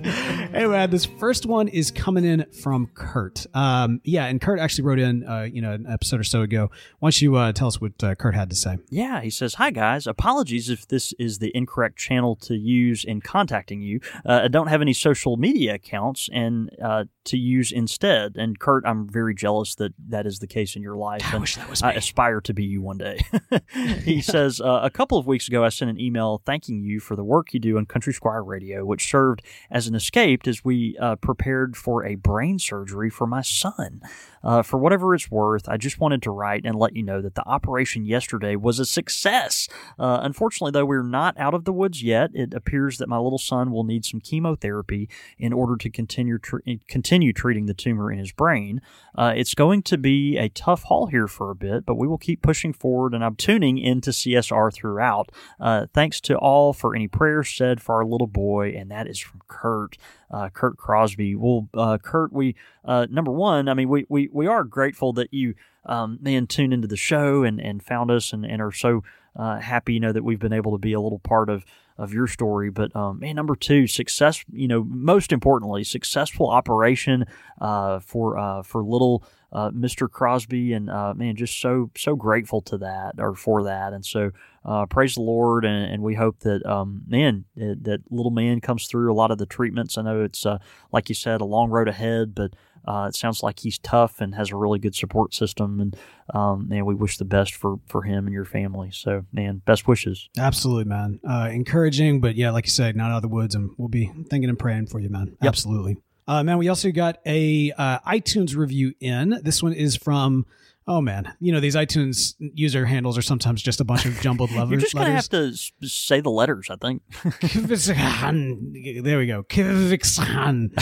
[0.55, 3.46] anyway, this first one is coming in from Kurt.
[3.55, 6.70] Um, yeah, and Kurt actually wrote in, uh, you know, an episode or so ago.
[6.98, 8.78] Why don't you uh, tell us what uh, Kurt had to say?
[8.90, 10.07] Yeah, he says, Hi, guys.
[10.07, 14.00] Apologies if this is the incorrect channel to use in contacting you.
[14.24, 18.36] Uh, I don't have any social media accounts and uh, to use instead.
[18.36, 21.22] And Kurt, I'm very jealous that that is the case in your life.
[21.24, 21.96] I and wish that was I me.
[21.96, 23.20] aspire to be you one day.
[24.05, 27.16] he says, uh, A couple of weeks ago, I sent an email thanking you for
[27.16, 30.97] the work you do on Country Squire Radio, which served as an escape as we
[30.99, 34.01] uh, prepared for a brain surgery for my son.
[34.45, 37.34] Uh, for whatever it's worth, I just wanted to write and let you know that
[37.34, 39.68] the operation yesterday was a success.
[39.99, 42.30] Uh, unfortunately, though, we're not out of the woods yet.
[42.34, 46.59] It appears that my little son will need some chemotherapy in order to continue tr-
[46.88, 48.80] continue treating the tumor in his brain.
[49.14, 52.18] Uh, it's going to be a tough haul here for a bit, but we will
[52.18, 55.30] keep pushing forward, and I'm tuning into CSR throughout.
[55.61, 59.18] Uh, thanks to all for any prayers said for our little boy, and that is
[59.18, 59.97] from Kurt.
[60.30, 61.34] Uh, Kurt Crosby.
[61.34, 65.33] Well, uh, Kurt, we uh, number one, I mean, we, we, we are grateful that
[65.33, 65.55] you
[65.85, 69.03] um, man tuned into the show and, and found us and, and are so
[69.35, 71.64] uh, happy, you know, that we've been able to be a little part of
[71.99, 72.70] of your story.
[72.70, 74.45] But um, man, number two, success.
[74.53, 77.26] You know, most importantly, successful operation
[77.61, 80.11] uh, for uh, for little uh, Mr.
[80.11, 84.30] Crosby, and uh, man, just so so grateful to that or for that, and so
[84.64, 88.61] uh, praise the Lord, and, and we hope that um, man that, that little man
[88.61, 89.99] comes through a lot of the treatments.
[89.99, 90.59] I know it's uh,
[90.91, 92.55] like you said, a long road ahead, but
[92.87, 95.97] uh, it sounds like he's tough and has a really good support system, and
[96.35, 98.91] um, man, we wish the best for for him and your family.
[98.93, 100.28] So, man, best wishes.
[100.39, 101.20] Absolutely, man.
[101.28, 104.11] Uh, encouraging, but yeah, like you said, not out of the woods, and we'll be
[104.28, 105.37] thinking and praying for you, man.
[105.43, 105.49] Yep.
[105.49, 105.97] Absolutely.
[106.26, 109.41] Uh, man, we also got a uh, iTunes review in.
[109.43, 110.47] This one is from.
[110.89, 114.51] Oh man, you know these iTunes user handles are sometimes just a bunch of jumbled
[114.51, 114.62] letters.
[114.70, 115.28] You're just gonna letters.
[115.33, 117.03] have to say the letters, I think.
[117.12, 119.05] Kivixhan.
[119.05, 119.45] There we go.
[119.45, 120.72] Kivixhan.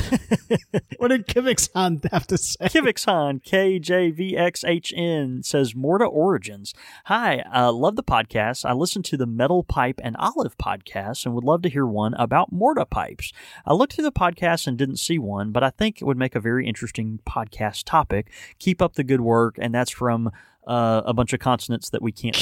[0.97, 2.65] what did Kivixhan have to say?
[2.65, 6.73] Kivixhan, KJVXHN, says Morta Origins.
[7.05, 8.65] Hi, uh, love the podcast.
[8.65, 12.15] I listen to the Metal Pipe and Olive podcast and would love to hear one
[12.15, 13.33] about Morta pipes.
[13.67, 16.35] I looked through the podcast and didn't see one, but I think it would make
[16.35, 18.31] a very interesting podcast topic.
[18.59, 20.31] Keep up the good work, and that's from
[20.67, 22.37] uh, a bunch of consonants that we can't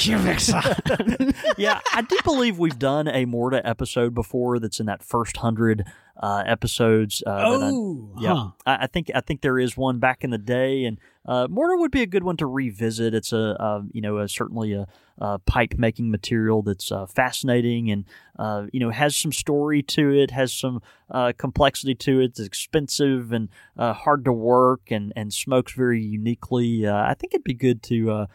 [1.57, 5.85] yeah, I do believe we've done a Morta episode before that's in that first hundred
[6.17, 7.23] uh, episodes.
[7.27, 8.51] Uh, that I- oh, yeah, huh.
[8.67, 11.77] I, I think I think there is one back in the day, and uh, Morta
[11.79, 13.15] would be a good one to revisit.
[13.15, 14.87] It's a, uh you know a, certainly a,
[15.21, 18.05] uh pipe making material that's uh, fascinating and
[18.39, 22.25] uh, you know has some story to it, has some uh, complexity to it.
[22.31, 26.89] It's expensive and uh, hard to work, and and smokes very uniquely.
[26.89, 28.27] I think it'd be good to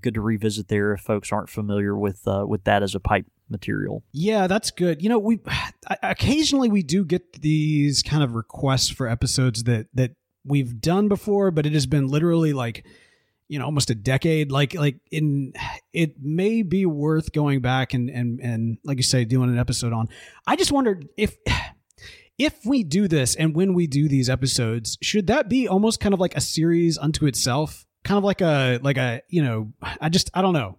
[0.00, 4.02] good to revisit there if folks aren't familiar with with that as a pipe material.
[4.12, 5.02] Yeah, that's good.
[5.02, 5.40] You know, we
[6.02, 10.12] occasionally we do get these kind of requests for episodes that that
[10.44, 12.84] we've done before, but it has been literally like
[13.48, 14.50] you know almost a decade.
[14.50, 15.52] Like like in
[15.92, 19.92] it may be worth going back and and and like you say doing an episode
[19.92, 20.08] on.
[20.46, 21.36] I just wondered if
[22.38, 26.14] if we do this and when we do these episodes should that be almost kind
[26.14, 27.86] of like a series unto itself?
[28.02, 30.78] Kind of like a like a you know i just i don't know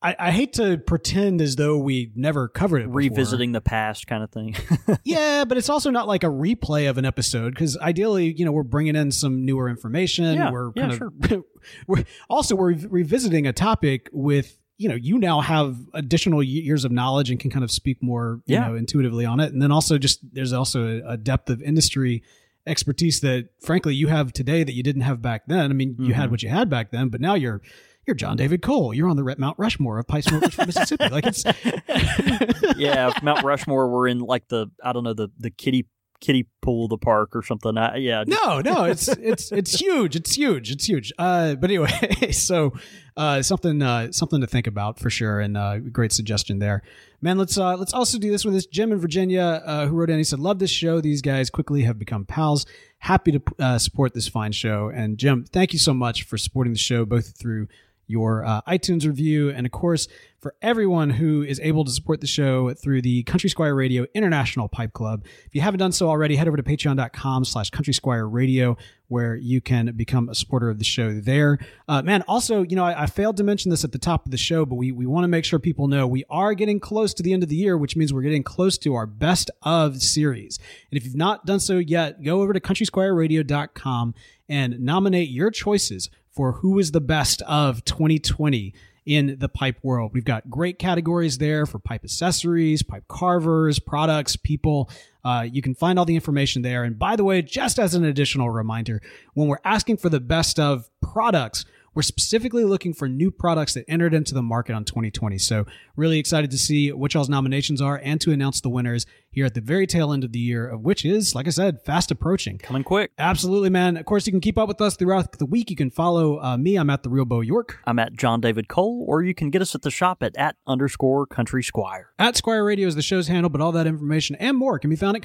[0.00, 2.86] I, I hate to pretend as though we never covered it.
[2.86, 2.98] Before.
[2.98, 4.54] Revisiting the past kind of thing.
[5.04, 8.52] yeah, but it's also not like a replay of an episode because ideally, you know,
[8.52, 10.34] we're bringing in some newer information.
[10.34, 11.44] Yeah, we're yeah, of
[11.88, 16.92] we're also we're revisiting a topic with you know you now have additional years of
[16.92, 18.68] knowledge and can kind of speak more you Yeah.
[18.68, 22.22] know intuitively on it and then also just there's also a, depth of industry
[22.64, 26.14] expertise that frankly you have today that you didn't have back then i mean you
[26.14, 26.30] had Mhm.
[26.30, 27.60] what you had back then but now you're
[28.08, 28.92] you're john david cole.
[28.92, 31.08] You're on the mount rushmore of pipe smokers from mississippi.
[31.08, 31.44] Like it's
[32.76, 35.86] yeah, if Mount Rushmore were in like the I don't know the the kiddie
[36.20, 37.78] kiddie pool of the park or something.
[37.78, 41.12] I, yeah, no no it's it's it's huge it's huge it's huge.
[41.18, 41.90] Uh but anyway
[42.32, 42.72] so
[43.16, 46.82] uh something uh something to think about for sure and uh great suggestion there.
[47.20, 50.10] Man let's uh let's also do this with this jim in virginia uh who wrote
[50.10, 50.18] in.
[50.18, 51.00] He said love this show.
[51.00, 52.66] These guys quickly have become pals.
[53.00, 54.90] Happy to uh, support this fine show.
[54.92, 57.68] And jim thank you so much for supporting the show both through
[58.08, 60.08] your uh, iTunes review, and of course,
[60.40, 64.68] for everyone who is able to support the show through the Country Squire Radio International
[64.68, 65.24] Pipe Club.
[65.46, 68.76] If you haven't done so already, head over to patreon.com slash Country Squire Radio,
[69.08, 71.58] where you can become a supporter of the show there.
[71.88, 74.30] Uh, man, also, you know, I, I failed to mention this at the top of
[74.30, 77.12] the show, but we, we want to make sure people know we are getting close
[77.14, 80.00] to the end of the year, which means we're getting close to our best of
[80.02, 80.58] series.
[80.90, 84.14] And if you've not done so yet, go over to countrysquireradio.com
[84.48, 88.72] and nominate your choices for who is the best of 2020
[89.04, 90.12] in the pipe world.
[90.14, 94.88] We've got great categories there for pipe accessories, pipe carvers, products, people.
[95.24, 96.84] Uh, you can find all the information there.
[96.84, 99.02] And by the way, just as an additional reminder,
[99.34, 101.64] when we're asking for the best of products,
[101.98, 105.36] we're specifically looking for new products that entered into the market on 2020.
[105.36, 109.46] So, really excited to see what y'all's nominations are and to announce the winners here
[109.46, 112.12] at the very tail end of the year, of which is, like I said, fast
[112.12, 112.58] approaching.
[112.58, 113.10] coming quick.
[113.18, 113.96] Absolutely, man.
[113.96, 115.70] Of course, you can keep up with us throughout the week.
[115.70, 116.76] You can follow uh, me.
[116.76, 117.80] I'm at the Real Bo York.
[117.84, 120.54] I'm at John David Cole, or you can get us at the shop at at
[120.68, 122.12] underscore Country Squire.
[122.16, 124.94] At Squire Radio is the show's handle, but all that information and more can be
[124.94, 125.24] found at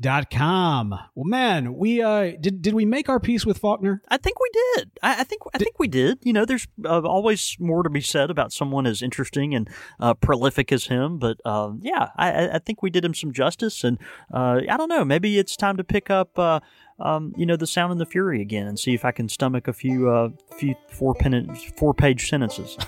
[0.00, 0.90] countrysquireradio.com.
[1.14, 4.02] Well, man, we uh did did we make our peace with Faulkner?
[4.08, 4.90] I think we did.
[5.02, 6.18] I, I think I think we did.
[6.22, 9.68] You know, there's uh, always more to be said about someone as interesting and
[10.00, 11.18] uh, prolific as him.
[11.18, 13.82] But uh, yeah, I, I- I think we did him some justice.
[13.84, 13.98] And
[14.32, 16.60] uh, I don't know, maybe it's time to pick up, uh,
[17.02, 19.68] um, you know, the Sound and the Fury again and see if I can stomach
[19.68, 22.76] a few, uh, few four pen four page sentences.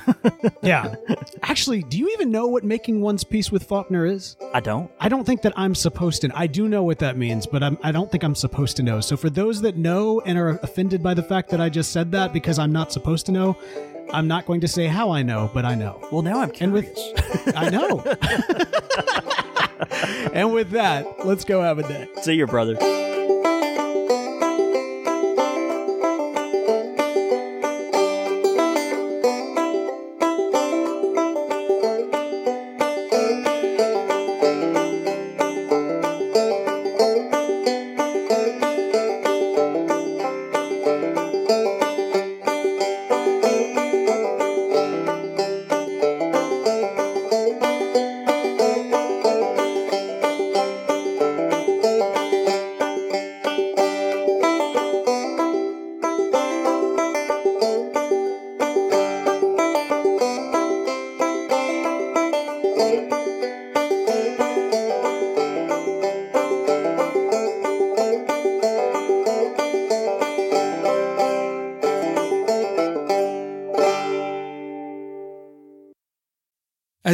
[0.63, 0.95] Yeah.
[1.43, 4.37] Actually, do you even know what making one's peace with Faulkner is?
[4.55, 4.91] I don't.
[4.99, 6.31] I don't think that I'm supposed to.
[6.35, 9.01] I do know what that means, but I'm, I don't think I'm supposed to know.
[9.01, 12.13] So for those that know and are offended by the fact that I just said
[12.13, 13.59] that because I'm not supposed to know,
[14.13, 15.99] I'm not going to say how I know, but I know.
[16.11, 16.89] Well, now I'm And curious.
[17.15, 18.03] with I know.
[20.33, 22.09] and with that, let's go have a day.
[22.23, 22.77] see you, brother.